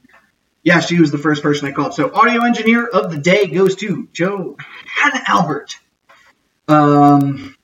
[0.64, 1.94] Yeah, she was the first person I called.
[1.94, 5.78] So, audio engineer of the day goes to Joe Hannah Albert.
[6.70, 7.56] Um,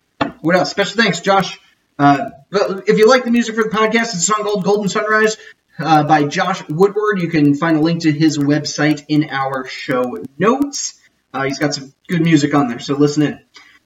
[0.41, 0.69] what else?
[0.69, 1.57] Special thanks, Josh.
[1.97, 5.37] Uh, if you like the music for the podcast, it's a song called Golden Sunrise
[5.79, 7.21] uh, by Josh Woodward.
[7.21, 10.99] You can find a link to his website in our show notes.
[11.33, 13.39] Uh, he's got some good music on there, so listen in.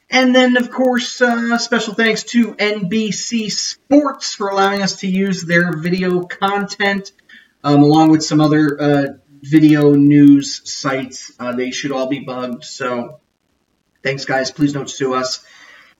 [0.10, 5.44] And then, of course, uh, special thanks to NBC Sports for allowing us to use
[5.44, 7.12] their video content,
[7.64, 9.06] um, along with some other uh,
[9.41, 11.32] video news sites.
[11.39, 12.64] Uh, they should all be bugged.
[12.64, 13.20] So
[14.04, 14.52] thanks, guys.
[14.52, 15.44] Please don't sue us.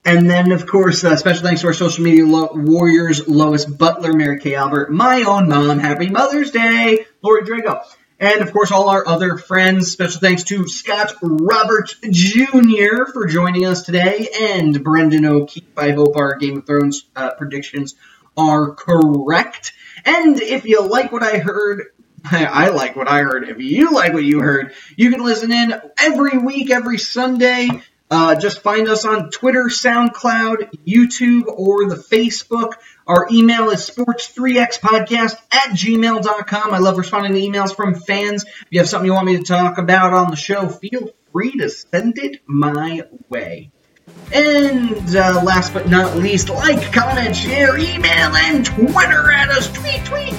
[0.06, 4.12] And then, of course, uh, special thanks to our social media lo- warriors, Lois Butler,
[4.12, 5.78] Mary Kay Albert, my own mom.
[5.78, 7.80] Happy Mother's Day, Lori Drago.
[8.20, 9.90] And of course, all our other friends.
[9.90, 13.06] Special thanks to Scott Roberts Jr.
[13.12, 15.76] for joining us today, and Brendan O'Keefe.
[15.76, 17.94] I hope our Game of Thrones uh, predictions
[18.36, 19.72] are correct.
[20.04, 21.86] And if you like what I heard,
[22.24, 23.48] I like what I heard.
[23.48, 27.68] If you like what you heard, you can listen in every week, every Sunday.
[28.10, 32.74] Uh, just find us on Twitter, SoundCloud, YouTube, or the Facebook.
[33.06, 36.74] Our email is sports3xpodcast at gmail.com.
[36.74, 38.44] I love responding to emails from fans.
[38.44, 41.52] If you have something you want me to talk about on the show, feel free
[41.52, 43.70] to send it my way.
[44.32, 49.72] And uh, last but not least, like, comment, share, email, and Twitter at us.
[49.72, 50.34] Tweet, tweet.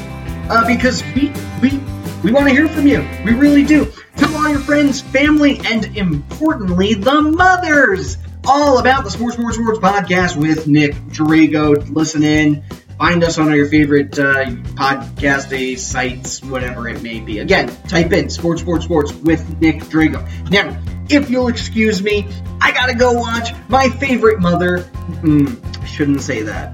[0.49, 1.77] Uh, because we, we,
[2.23, 3.07] we want to hear from you.
[3.25, 3.91] We really do.
[4.15, 9.79] Tell all your friends, family, and importantly, the mothers all about the Sports, Sports, Sports
[9.79, 11.93] podcast with Nick Drago.
[11.93, 12.63] Listen in.
[12.97, 17.39] Find us on your favorite uh, podcast day sites, whatever it may be.
[17.39, 20.25] Again, type in Sports, Sports, Sports with Nick Drago.
[20.49, 22.25] Now, if you'll excuse me,
[22.61, 24.89] I gotta go watch my favorite mother.
[25.23, 26.73] Mm, I shouldn't say that.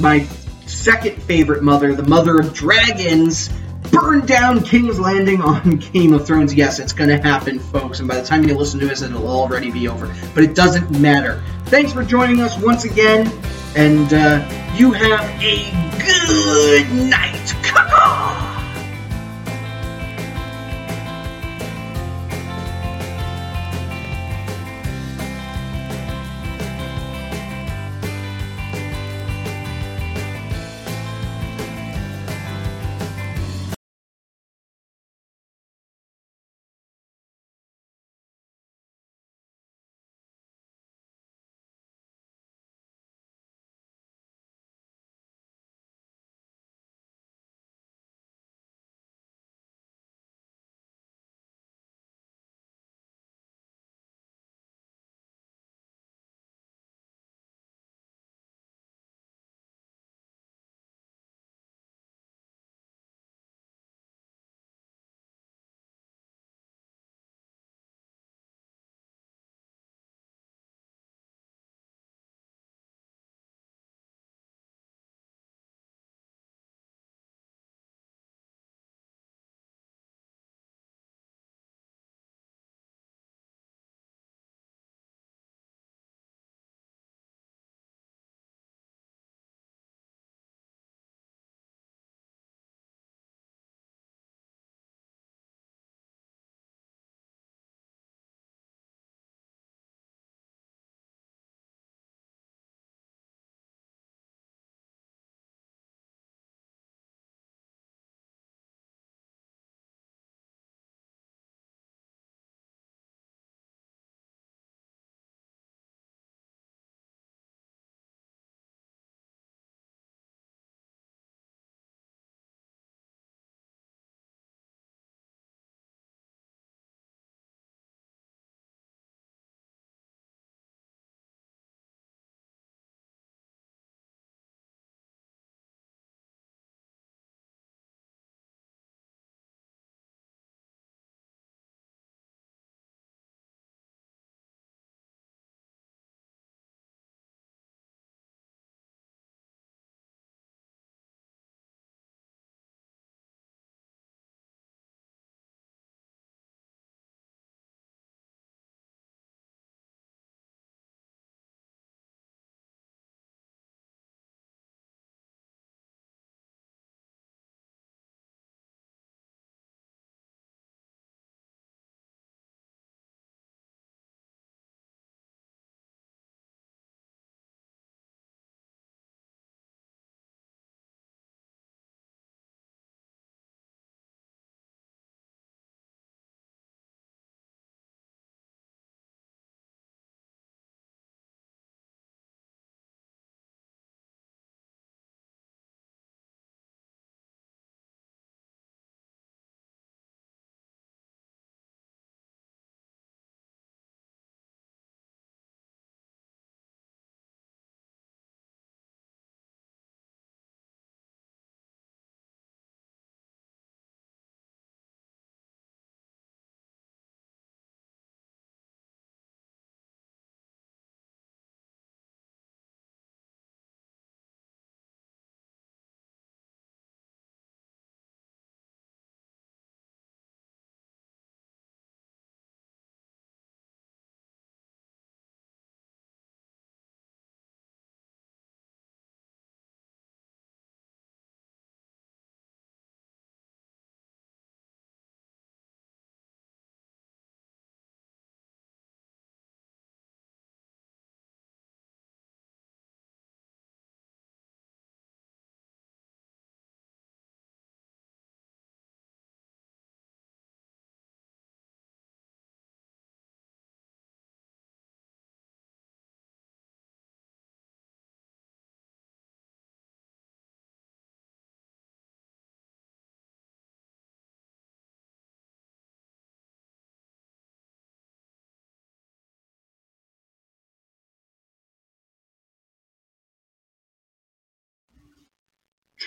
[0.00, 0.24] My
[0.66, 3.48] second favorite mother, the mother of dragons,
[3.94, 6.52] burn down King's Landing on Game of Thrones.
[6.54, 9.70] Yes, it's gonna happen, folks, and by the time you listen to this, it'll already
[9.70, 10.14] be over.
[10.34, 11.42] But it doesn't matter.
[11.66, 13.30] Thanks for joining us once again,
[13.76, 17.54] and uh, you have a good night.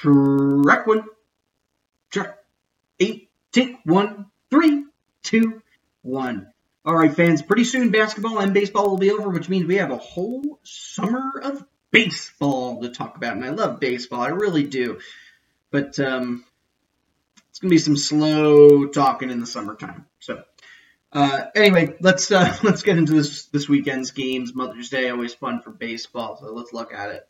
[0.02, 1.06] Track one.
[2.11, 2.38] Track
[2.99, 3.30] eight.
[3.52, 4.28] Tick one.
[4.49, 4.86] Three,
[5.24, 5.61] two,
[6.03, 6.52] one.
[6.86, 7.41] All right, fans.
[7.41, 11.40] Pretty soon, basketball and baseball will be over, which means we have a whole summer
[11.44, 13.36] of baseball to talk about.
[13.36, 14.22] And I love baseball.
[14.22, 14.99] I really do.
[15.72, 16.45] But um,
[17.49, 20.06] it's gonna be some slow talking in the summertime.
[20.19, 20.44] So.
[21.11, 24.53] Uh, anyway, let's uh, let's get into this this weekend's games.
[24.53, 27.28] Mother's Day always fun for baseball, so let's look at it.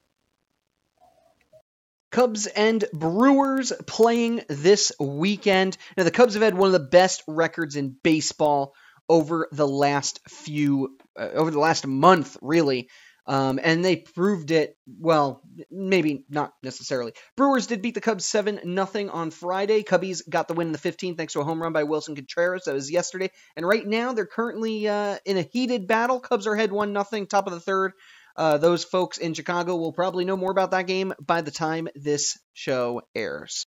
[2.12, 5.78] Cubs and Brewers playing this weekend.
[5.98, 8.74] Now, the Cubs have had one of the best records in baseball
[9.10, 12.90] over the last few, uh, over the last month, really.
[13.28, 17.12] Um, and they proved it, well, maybe not necessarily.
[17.36, 19.84] Brewers did beat the Cubs 7 0 on Friday.
[19.84, 22.64] Cubbies got the win in the 15th thanks to a home run by Willson Contreras.
[22.64, 23.30] That was yesterday.
[23.58, 26.22] And right now, they're currently uh, in a heated battle.
[26.22, 27.92] Cubs are ahead 1 0, top of the third.
[28.38, 31.88] Uh, those folks in Chicago will probably know more about that game by the time
[31.96, 33.66] this show airs.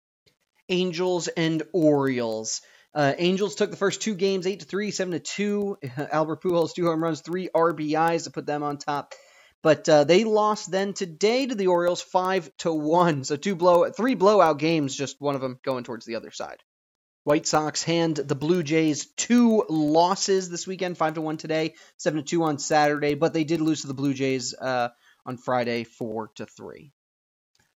[0.70, 2.62] Angels and Orioles.
[2.94, 5.78] Uh, Angels took the first two games, eight to three, seven to two.
[6.12, 9.14] Albert Pujols two home runs, three RBIs to put them on top.
[9.64, 13.24] But uh, they lost then today to the Orioles five to one.
[13.24, 16.58] So two blow, three blowout games, just one of them going towards the other side.
[17.28, 22.22] White Sox hand the Blue Jays two losses this weekend, five to one today, seven
[22.22, 23.16] to two on Saturday.
[23.16, 24.92] But they did lose to the Blue Jays uh,
[25.26, 26.94] on Friday, four to three.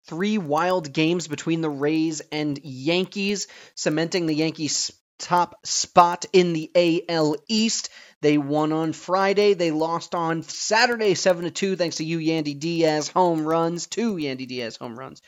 [0.06, 7.04] Three wild games between the Rays and Yankees, cementing the Yankees' top spot in the
[7.08, 7.90] AL East.
[8.22, 9.54] They won on Friday.
[9.54, 14.16] They lost on Saturday, seven to two, thanks to you, Yandy Diaz home runs, two
[14.16, 15.22] Yandy Diaz home runs,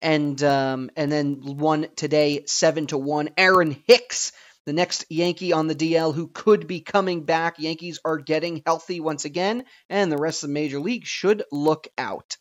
[0.00, 3.30] and um, and then won today, seven to one.
[3.36, 4.32] Aaron Hicks,
[4.64, 7.58] the next Yankee on the DL, who could be coming back.
[7.58, 11.88] Yankees are getting healthy once again, and the rest of the major league should look
[11.98, 12.36] out.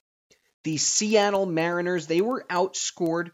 [0.63, 3.31] The Seattle Mariners, they were outscored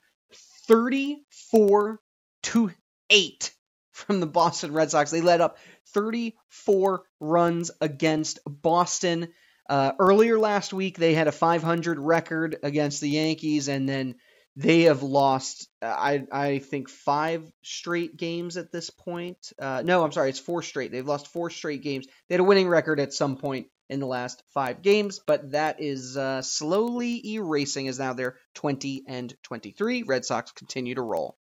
[0.67, 1.99] 34
[2.43, 2.71] to
[3.09, 3.53] 8
[3.93, 5.11] from the Boston Red Sox.
[5.11, 5.57] They led up
[5.93, 9.29] 34 runs against Boston.
[9.69, 14.15] Uh, earlier last week, they had a 500 record against the Yankees, and then
[14.55, 19.53] they have lost, uh, I, I think, five straight games at this point.
[19.57, 20.91] Uh, no, I'm sorry, it's four straight.
[20.91, 22.07] They've lost four straight games.
[22.27, 25.79] They had a winning record at some point in the last five games, but that
[25.79, 30.03] is uh, slowly erasing as now they're 20 and 23.
[30.03, 31.37] Red Sox continue to roll.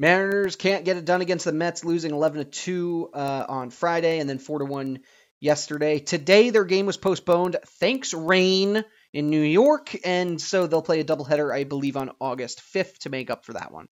[0.00, 4.18] Mariners can't get it done against the Mets, losing 11 to 2 uh, on Friday
[4.18, 5.00] and then 4 to 1
[5.40, 5.98] yesterday.
[5.98, 7.58] Today, their game was postponed.
[7.80, 8.82] Thanks, rain
[9.12, 13.10] in New York, and so they'll play a doubleheader, I believe, on August 5th to
[13.10, 13.88] make up for that one.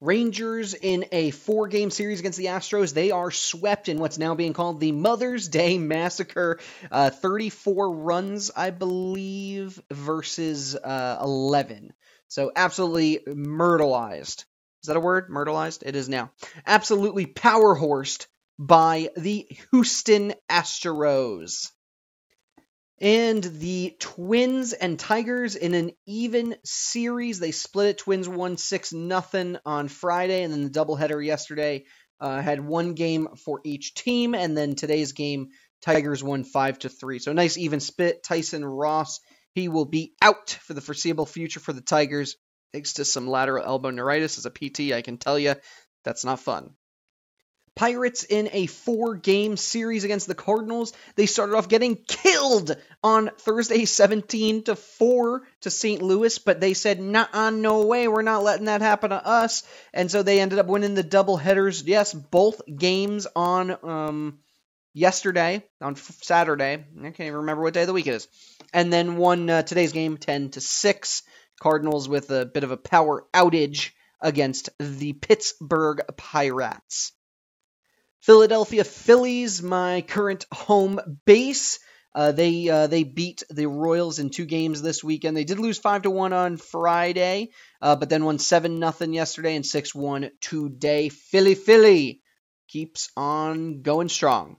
[0.00, 2.94] Rangers in a four game series against the Astros.
[2.94, 6.60] They are swept in what's now being called the Mother's Day Massacre.
[6.88, 11.92] Uh, 34 runs, I believe, versus uh, 11.
[12.28, 14.44] So absolutely myrtleized.
[14.82, 15.28] Is that a word?
[15.28, 15.82] Myrtleized?
[15.84, 16.30] It is now.
[16.66, 18.28] Absolutely power horsed
[18.58, 21.70] by the Houston Astros.
[23.00, 27.38] And the Twins and Tigers in an even series.
[27.38, 27.98] They split it.
[27.98, 31.84] Twins won 6 nothing on Friday, and then the doubleheader yesterday
[32.20, 34.34] uh, had one game for each team.
[34.34, 35.48] And then today's game,
[35.80, 37.18] Tigers won 5 to 3.
[37.18, 38.22] So nice even split.
[38.22, 39.20] Tyson Ross,
[39.54, 42.36] he will be out for the foreseeable future for the Tigers.
[42.72, 45.54] Thanks to some lateral elbow neuritis as a PT, I can tell you
[46.04, 46.74] that's not fun.
[47.76, 50.92] Pirates in a four game series against the Cardinals.
[51.14, 56.02] They started off getting killed on Thursday 17 to 4 to St.
[56.02, 59.62] Louis, but they said, nah, no way, we're not letting that happen to us.
[59.94, 61.82] And so they ended up winning the double headers.
[61.82, 64.40] Yes, both games on um,
[64.92, 66.74] yesterday, on Saturday.
[66.74, 68.28] I can't even remember what day of the week it is.
[68.72, 71.22] And then won uh, today's game 10 to 6.
[71.60, 77.12] Cardinals with a bit of a power outage against the Pittsburgh Pirates.
[78.20, 81.78] Philadelphia Phillies, my current home base.
[82.12, 85.36] Uh, they uh, they beat the Royals in two games this weekend.
[85.36, 87.50] They did lose five to one on Friday,
[87.80, 91.08] uh, but then won seven nothing yesterday and six one today.
[91.08, 92.20] Philly Philly
[92.66, 94.56] keeps on going strong.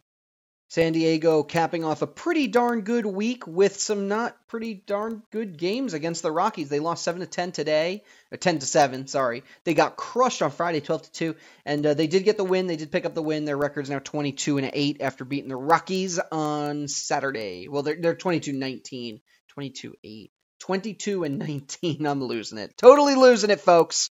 [0.71, 5.57] San Diego capping off a pretty darn good week with some not pretty darn good
[5.57, 6.69] games against the Rockies.
[6.69, 9.43] They lost 7 to 10 today, or 10 to 7, sorry.
[9.65, 11.35] They got crushed on Friday 12 to 2
[11.65, 12.67] and uh, they did get the win.
[12.67, 13.43] They did pick up the win.
[13.43, 17.67] Their record's now 22 and 8 after beating the Rockies on Saturday.
[17.67, 19.19] Well, they're they're 22-19,
[19.59, 20.29] 22-8.
[20.59, 22.05] 22 and 19.
[22.07, 22.77] I'm losing it.
[22.77, 24.09] Totally losing it, folks.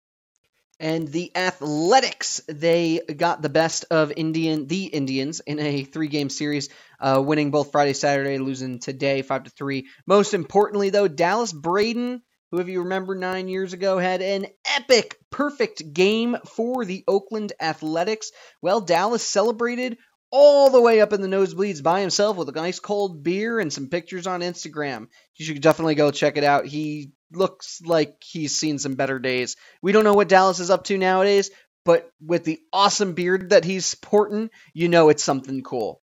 [0.78, 6.68] And the Athletics, they got the best of Indian, the Indians, in a three-game series,
[7.00, 9.86] uh, winning both Friday, Saturday, losing today five to three.
[10.06, 14.46] Most importantly, though, Dallas Braden who, if you remember nine years ago, had an
[14.76, 18.30] epic, perfect game for the Oakland Athletics.
[18.62, 19.98] Well, Dallas celebrated
[20.30, 23.72] all the way up in the nosebleeds by himself with a nice cold beer and
[23.72, 25.08] some pictures on Instagram.
[25.36, 26.66] You should definitely go check it out.
[26.66, 29.56] He looks like he's seen some better days.
[29.82, 31.50] We don't know what Dallas is up to nowadays,
[31.84, 36.00] but with the awesome beard that he's sporting, you know it's something cool.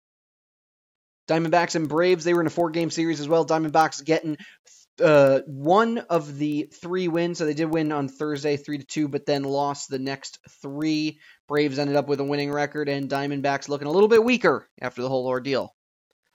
[1.29, 3.47] Diamondbacks and Braves, they were in a four game series as well.
[3.47, 4.37] Diamondbacks getting
[5.03, 7.39] uh, one of the three wins.
[7.39, 11.19] So they did win on Thursday, three to two, but then lost the next three.
[11.49, 15.03] Braves ended up with a winning record, and Diamondbacks looking a little bit weaker after
[15.03, 15.75] the whole ordeal.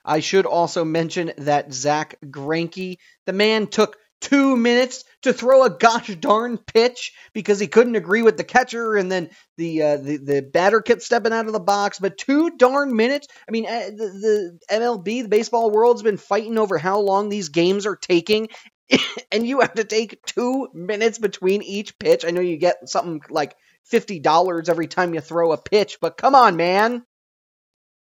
[0.04, 5.70] I should also mention that Zack Greinke, the man took two minutes to throw a
[5.70, 10.18] gosh darn pitch because he couldn't agree with the catcher, and then the uh, the
[10.18, 12.00] the batter kept stepping out of the box.
[12.00, 13.28] But two darn minutes.
[13.48, 17.50] I mean, uh, the, the MLB, the baseball world's been fighting over how long these
[17.50, 18.50] games are taking.
[19.32, 22.24] and you have to take two minutes between each pitch.
[22.26, 23.56] I know you get something like
[23.92, 27.04] $50 every time you throw a pitch, but come on, man.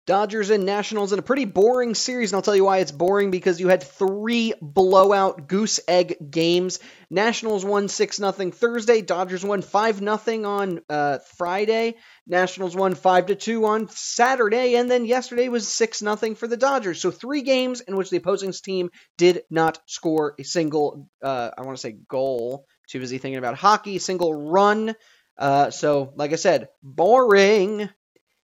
[0.06, 3.32] Dodgers and Nationals in a pretty boring series, and I'll tell you why it's boring
[3.32, 6.78] because you had three blowout goose egg games.
[7.10, 13.36] Nationals won 6 0 Thursday, Dodgers won 5 0 on uh, Friday, Nationals won 5
[13.36, 17.00] 2 on Saturday, and then yesterday was 6 0 for the Dodgers.
[17.00, 21.62] So three games in which the opposing team did not score a single, uh, I
[21.62, 22.66] want to say goal.
[22.88, 24.94] Too busy thinking about hockey, single run.
[25.36, 27.90] Uh, so, like I said, boring.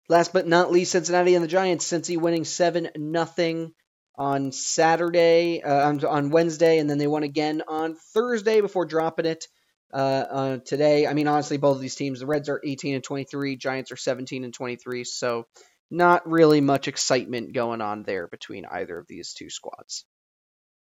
[0.09, 1.85] Last but not least, Cincinnati and the Giants.
[1.85, 3.73] Cincy winning seven nothing
[4.15, 9.47] on Saturday, uh, on, Wednesday, and then they won again on Thursday before dropping it
[9.93, 11.07] uh, today.
[11.07, 13.97] I mean, honestly, both of these teams, the Reds are 18 and 23, Giants are
[13.97, 15.45] 17 and 23, so
[15.89, 20.05] not really much excitement going on there between either of these two squads.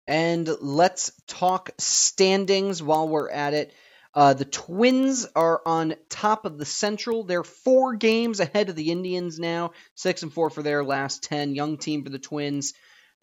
[0.06, 3.74] And let's talk standings while we're at it.
[4.16, 7.24] Uh, the Twins are on top of the Central.
[7.24, 11.56] They're four games ahead of the Indians now, six and four for their last ten.
[11.56, 12.74] Young team for the Twins.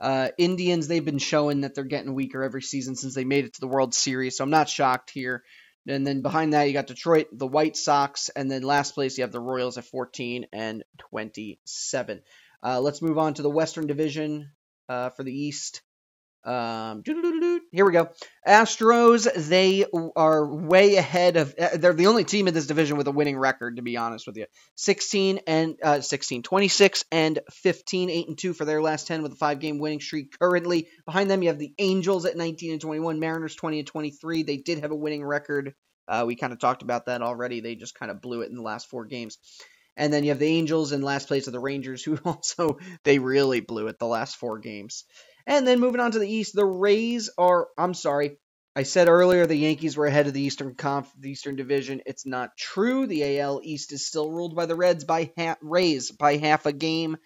[0.00, 3.54] Uh, Indians, they've been showing that they're getting weaker every season since they made it
[3.54, 5.44] to the World Series, so I'm not shocked here.
[5.86, 9.22] And then behind that, you got Detroit, the White Sox, and then last place you
[9.22, 12.22] have the Royals at 14 and 27.
[12.62, 14.50] Uh, let's move on to the Western Division
[14.88, 15.82] uh, for the East.
[16.44, 17.02] Um,
[17.70, 18.08] here we go.
[18.48, 19.84] Astros, they
[20.16, 21.54] are way ahead of.
[21.60, 24.26] uh, They're the only team in this division with a winning record, to be honest
[24.26, 24.46] with you.
[24.76, 29.32] 16 and uh, 16, 26 and 15, 8 and 2 for their last 10 with
[29.32, 30.88] a five game winning streak currently.
[31.04, 34.42] Behind them, you have the Angels at 19 and 21, Mariners 20 and 23.
[34.42, 35.74] They did have a winning record.
[36.08, 37.60] Uh, we kind of talked about that already.
[37.60, 39.38] They just kind of blew it in the last four games.
[39.96, 43.18] And then you have the Angels in last place of the Rangers, who also they
[43.18, 45.04] really blew it the last four games.
[45.46, 47.68] And then moving on to the East, the Rays are.
[47.78, 48.38] I'm sorry,
[48.76, 52.02] I said earlier the Yankees were ahead of the Eastern Conf, the Eastern Division.
[52.06, 53.06] It's not true.
[53.06, 57.16] The AL East is still ruled by the Reds by Rays by half a game.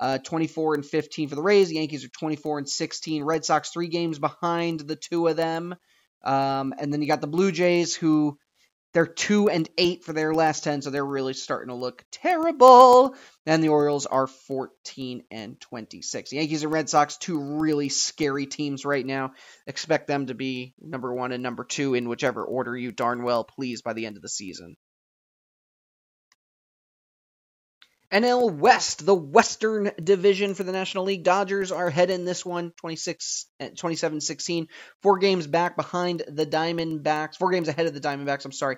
[0.00, 1.68] Uh, 24 and 15 for the Rays.
[1.68, 3.22] The Yankees are 24 and 16.
[3.22, 5.76] Red Sox three games behind the two of them.
[6.24, 8.38] Um, and then you got the Blue Jays who
[8.94, 13.16] they're two and eight for their last ten, so they're really starting to look terrible.
[13.46, 16.30] And the Orioles are 14 and 26.
[16.30, 19.32] The Yankees and Red Sox, two really scary teams right now.
[19.66, 23.44] Expect them to be number one and number two in whichever order you darn well
[23.44, 24.76] please by the end of the season.
[28.14, 31.24] NL West, the Western Division for the National League.
[31.24, 34.68] Dodgers are ahead in this one, 26, 27-16.
[35.02, 37.36] Four games back behind the Diamondbacks.
[37.36, 38.76] Four games ahead of the Diamondbacks, I'm sorry.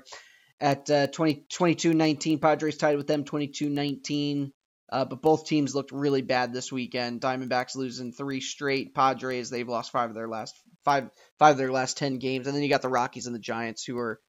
[0.58, 4.52] At uh, 20, 22-19, Padres tied with them 22-19.
[4.90, 7.20] Uh, but both teams looked really bad this weekend.
[7.20, 8.94] Diamondbacks losing three straight.
[8.94, 10.54] Padres they've lost five of their last
[10.84, 11.10] five
[11.40, 13.82] five of their last ten games, and then you got the Rockies and the Giants
[13.84, 14.20] who are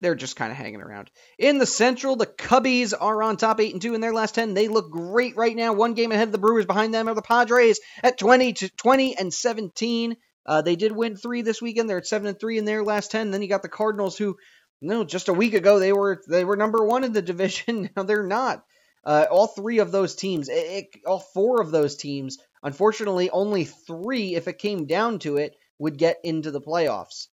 [0.00, 1.10] they're just kind of hanging around.
[1.38, 4.54] In the Central, the Cubbies are on top 8 and 2 in their last 10.
[4.54, 5.72] They look great right now.
[5.72, 6.66] One game ahead of the Brewers.
[6.66, 10.16] Behind them are the Padres at 20 to 20 and 17.
[10.46, 11.88] Uh, they did win 3 this weekend.
[11.88, 13.30] They're at 7 and 3 in their last 10.
[13.30, 14.36] Then you got the Cardinals who
[14.82, 17.90] no, just a week ago they were they were number 1 in the division.
[17.94, 18.64] now they're not.
[19.04, 23.64] Uh, all three of those teams, it, it, all four of those teams, unfortunately, only
[23.64, 27.28] three, if it came down to it, would get into the playoffs.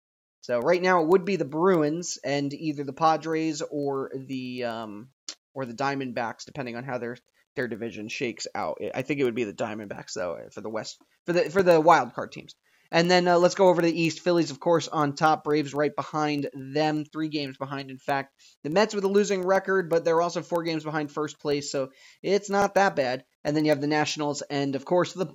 [0.46, 5.08] So right now it would be the Bruins and either the Padres or the um,
[5.54, 7.16] or the Diamondbacks, depending on how their
[7.56, 8.78] their division shakes out.
[8.94, 11.80] I think it would be the Diamondbacks though for the West for the for the
[11.80, 12.54] wild card teams.
[12.92, 14.20] And then uh, let's go over to the East.
[14.20, 15.42] Phillies, of course, on top.
[15.42, 18.32] Braves right behind them, three games behind, in fact.
[18.62, 21.90] The Mets with a losing record, but they're also four games behind first place, so
[22.22, 23.24] it's not that bad.
[23.42, 25.26] And then you have the Nationals, and of course the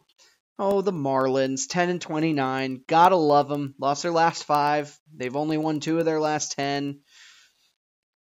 [0.63, 2.83] Oh, the Marlins, 10 and 29.
[2.85, 3.73] Gotta love them.
[3.79, 4.95] Lost their last five.
[5.11, 6.99] They've only won two of their last 10.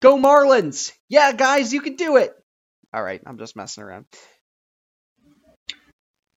[0.00, 0.90] Go Marlins!
[1.08, 2.34] Yeah, guys, you can do it!
[2.92, 4.06] All right, I'm just messing around.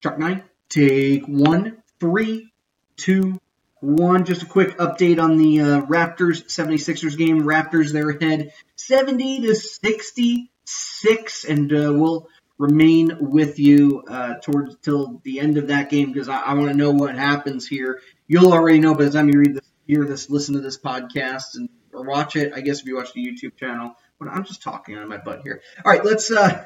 [0.00, 2.52] Shark Nine, take one, three,
[2.96, 3.40] two,
[3.80, 4.24] one.
[4.24, 7.42] Just a quick update on the uh, Raptors 76ers game.
[7.42, 12.28] Raptors, they're ahead 70 to 66, and uh, we'll
[12.60, 16.68] remain with you uh, towards till the end of that game because I, I want
[16.70, 18.02] to know what happens here.
[18.28, 21.54] You'll already know by the time you read this, hear this, listen to this podcast,
[21.54, 22.52] and or watch it.
[22.54, 23.94] I guess if you watch the YouTube channel.
[24.18, 25.62] But I'm just talking on my butt here.
[25.82, 26.30] All right, let's.
[26.30, 26.62] Uh,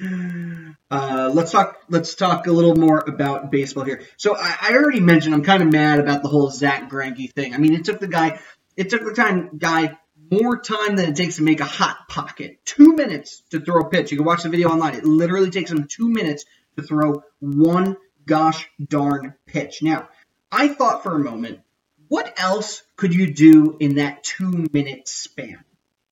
[0.90, 1.82] uh, let's talk.
[1.90, 4.02] Let's talk a little more about baseball here.
[4.16, 7.54] So I, I already mentioned I'm kind of mad about the whole Zack Greinke thing.
[7.54, 8.40] I mean, it took the guy,
[8.78, 9.98] it took the time guy
[10.30, 12.58] more time than it takes to make a hot pocket.
[12.64, 14.10] Two minutes to throw a pitch.
[14.10, 14.94] You can watch the video online.
[14.94, 16.44] It literally takes him two minutes
[16.76, 17.96] to throw one
[18.26, 19.82] gosh darn pitch.
[19.82, 20.08] Now,
[20.50, 21.60] I thought for a moment,
[22.08, 25.64] what else could you do in that two minute span?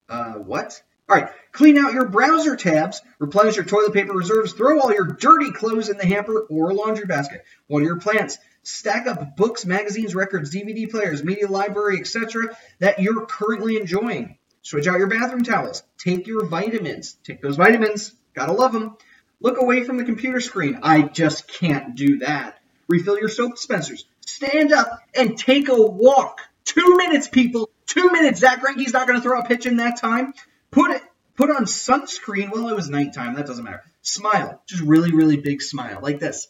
[0.07, 0.81] Uh, what?
[1.09, 5.05] All right, clean out your browser tabs, replenish your toilet paper reserves, throw all your
[5.05, 7.43] dirty clothes in the hamper or laundry basket.
[7.67, 8.37] Water your plants.
[8.63, 12.55] Stack up books, magazines, records, DVD players, media library, etc.
[12.79, 14.37] that you're currently enjoying.
[14.61, 15.83] Switch out your bathroom towels.
[15.97, 17.17] Take your vitamins.
[17.25, 18.13] Take those vitamins.
[18.33, 18.95] Gotta love them.
[19.41, 20.79] Look away from the computer screen.
[20.83, 22.59] I just can't do that.
[22.87, 24.05] Refill your soap dispensers.
[24.25, 26.39] Stand up and take a walk.
[26.63, 27.69] Two minutes, people.
[27.85, 28.39] Two minutes.
[28.39, 30.33] Zack Greinke's not going to throw a pitch in that time.
[30.73, 31.03] Put it.
[31.35, 32.51] Put on sunscreen.
[32.51, 33.35] Well, it was nighttime.
[33.35, 33.81] That doesn't matter.
[34.01, 34.61] Smile.
[34.67, 35.99] Just really, really big smile.
[36.01, 36.47] Like this.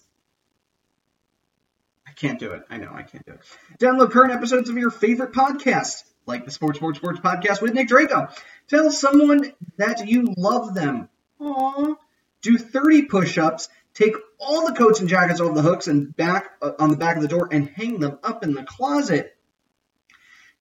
[2.08, 2.64] I can't do it.
[2.70, 3.40] I know I can't do it.
[3.80, 7.88] Download current episodes of your favorite podcast, like the Sports Sports Sports podcast with Nick
[7.88, 8.34] Drago.
[8.68, 11.10] Tell someone that you love them.
[11.42, 11.96] Aww.
[12.42, 13.70] Do 30 push-ups.
[13.94, 17.16] Take all the coats and jackets off the hooks and back uh, on the back
[17.16, 19.33] of the door and hang them up in the closet.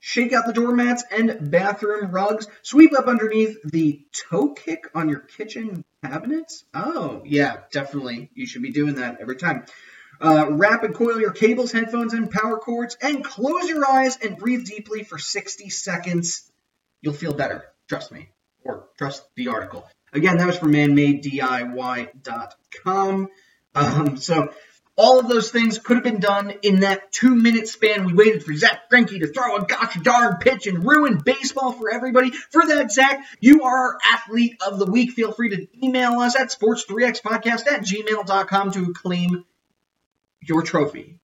[0.05, 2.49] Shake out the doormats and bathroom rugs.
[2.62, 6.65] Sweep up underneath the toe kick on your kitchen cabinets.
[6.74, 8.29] Oh, yeah, definitely.
[8.35, 9.65] You should be doing that every time.
[10.20, 14.37] Uh, wrap and coil your cables, headphones, and power cords, and close your eyes and
[14.37, 16.51] breathe deeply for 60 seconds.
[17.01, 17.66] You'll feel better.
[17.89, 18.31] Trust me.
[18.65, 19.89] Or trust the article.
[20.12, 23.29] Again, that was from manmadediy.com.
[23.77, 24.53] Um, so
[24.97, 28.05] all of those things could have been done in that two minute span.
[28.05, 31.90] We waited for Zack Greinke to throw a gosh darn pitch and ruin baseball for
[31.90, 32.31] everybody.
[32.31, 35.12] For that, Zack, you are our athlete of the week.
[35.12, 39.44] Feel free to email us at sports3xpodcast at gmail.com to claim
[40.43, 41.19] your trophy.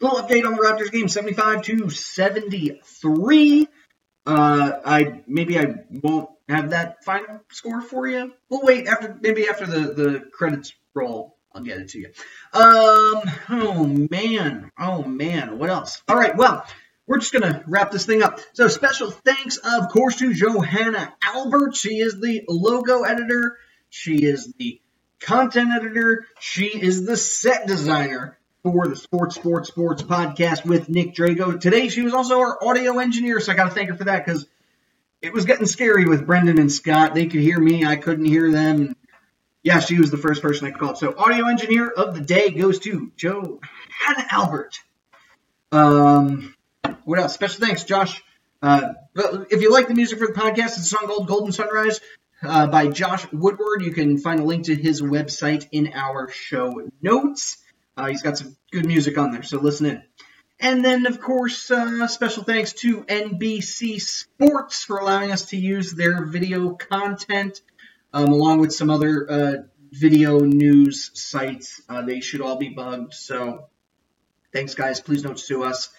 [0.00, 3.68] Little update on the Raptors game 75 to 73.
[4.26, 8.32] Uh, I maybe I won't have that final score for you.
[8.48, 11.36] We'll wait after maybe after the the credits roll.
[11.54, 12.08] I'll get it to you.
[12.52, 13.22] Um.
[13.48, 14.70] Oh man.
[14.78, 15.58] Oh man.
[15.58, 16.02] What else?
[16.08, 16.36] All right.
[16.36, 16.66] Well,
[17.06, 18.40] we're just gonna wrap this thing up.
[18.52, 21.76] So special thanks, of course, to Johanna Albert.
[21.76, 23.58] She is the logo editor.
[23.90, 24.80] She is the
[25.20, 26.26] content editor.
[26.40, 31.58] She is the set designer for the Sports Sports Sports podcast with Nick Drago.
[31.60, 34.24] Today, she was also our audio engineer, so I got to thank her for that
[34.24, 34.46] because
[35.20, 37.14] it was getting scary with Brendan and Scott.
[37.14, 38.94] They could hear me, I couldn't hear them.
[39.62, 40.98] Yeah, she was the first person I called.
[40.98, 43.60] So, audio engineer of the day goes to Joe
[43.90, 44.80] Hannah Albert.
[45.70, 46.54] Um,
[47.04, 47.34] what else?
[47.34, 48.22] Special thanks, Josh.
[48.60, 52.00] Uh, if you like the music for the podcast, it's a song called Golden Sunrise
[52.42, 53.82] uh, by Josh Woodward.
[53.82, 57.58] You can find a link to his website in our show notes.
[57.96, 60.02] Uh, he's got some good music on there, so listen in.
[60.60, 65.92] And then, of course, uh, special thanks to NBC Sports for allowing us to use
[65.92, 67.60] their video content,
[68.12, 69.52] um, along with some other uh,
[69.90, 71.80] video news sites.
[71.88, 73.68] Uh, they should all be bugged, so
[74.52, 75.00] thanks, guys.
[75.00, 75.90] Please don't sue us.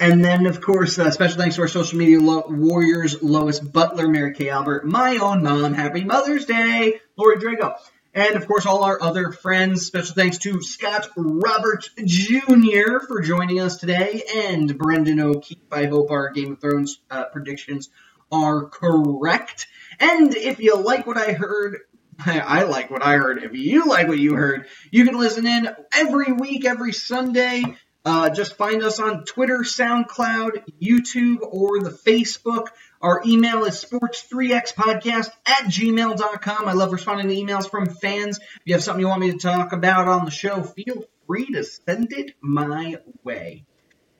[0.00, 4.08] And then, of course, uh, special thanks to our social media lo- warriors, Lois Butler,
[4.08, 7.74] Mary Kay Albert, my own mom, Happy Mother's Day, Lori Drago.
[8.14, 9.86] And, of course, all our other friends.
[9.86, 13.00] Special thanks to Scott Roberts Jr.
[13.06, 15.58] for joining us today, and Brendan O'Keefe.
[15.72, 17.90] I hope our Game of Thrones uh, predictions
[18.30, 19.66] are correct.
[20.00, 21.78] And if you like what I heard,
[22.26, 23.42] I like what I heard.
[23.42, 27.64] If you like what you heard, you can listen in every week, every Sunday.
[28.04, 32.68] Uh, just find us on Twitter, SoundCloud, YouTube, or the Facebook.
[33.02, 36.68] Our email is sports3xpodcast at gmail.com.
[36.68, 38.38] I love responding to emails from fans.
[38.38, 41.46] If you have something you want me to talk about on the show, feel free
[41.46, 43.66] to send it my way.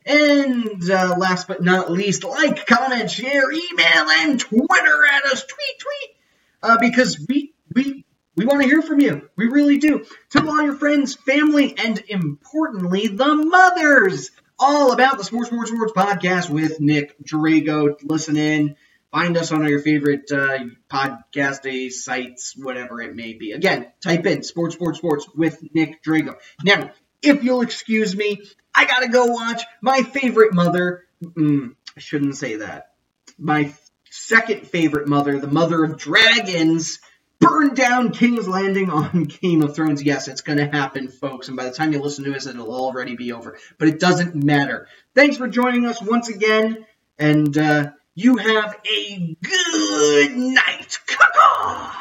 [0.09, 5.45] And uh, last but not least, like, comment, share, email, and Twitter at us.
[5.45, 6.17] Tweet, tweet.
[6.63, 9.29] Uh, because we, we, we want to hear from you.
[9.37, 10.07] We really do.
[10.31, 15.93] Tell all your friends, family, and importantly, the mothers all about the Sports, Sports, Sports
[15.93, 17.95] podcast with Nick Drago.
[18.03, 18.77] Listen in.
[19.13, 20.59] Find us on your favorite uh,
[20.91, 23.53] podcast sites, whatever it may be.
[23.53, 26.37] Again, type in Sports, Sports, Sports with Nick Drago.
[26.63, 26.91] Now,
[27.23, 28.43] if you'll excuse me,
[28.79, 31.05] I gotta go watch my favorite mother.
[31.21, 32.93] Mm, I shouldn't say that.
[33.37, 33.75] My
[34.09, 37.01] second favorite mother, the mother of dragons,
[37.41, 40.01] burn down King's Landing on Game of Thrones.
[40.05, 41.49] Yes, it's going to happen, folks.
[41.49, 43.59] And by the time you listen to this, it'll already be over.
[43.79, 44.87] But it doesn't matter.
[45.13, 46.87] Thanks for joining us once again.
[47.19, 50.99] And uh, you have a good night.
[51.09, 51.98] Caw-caw!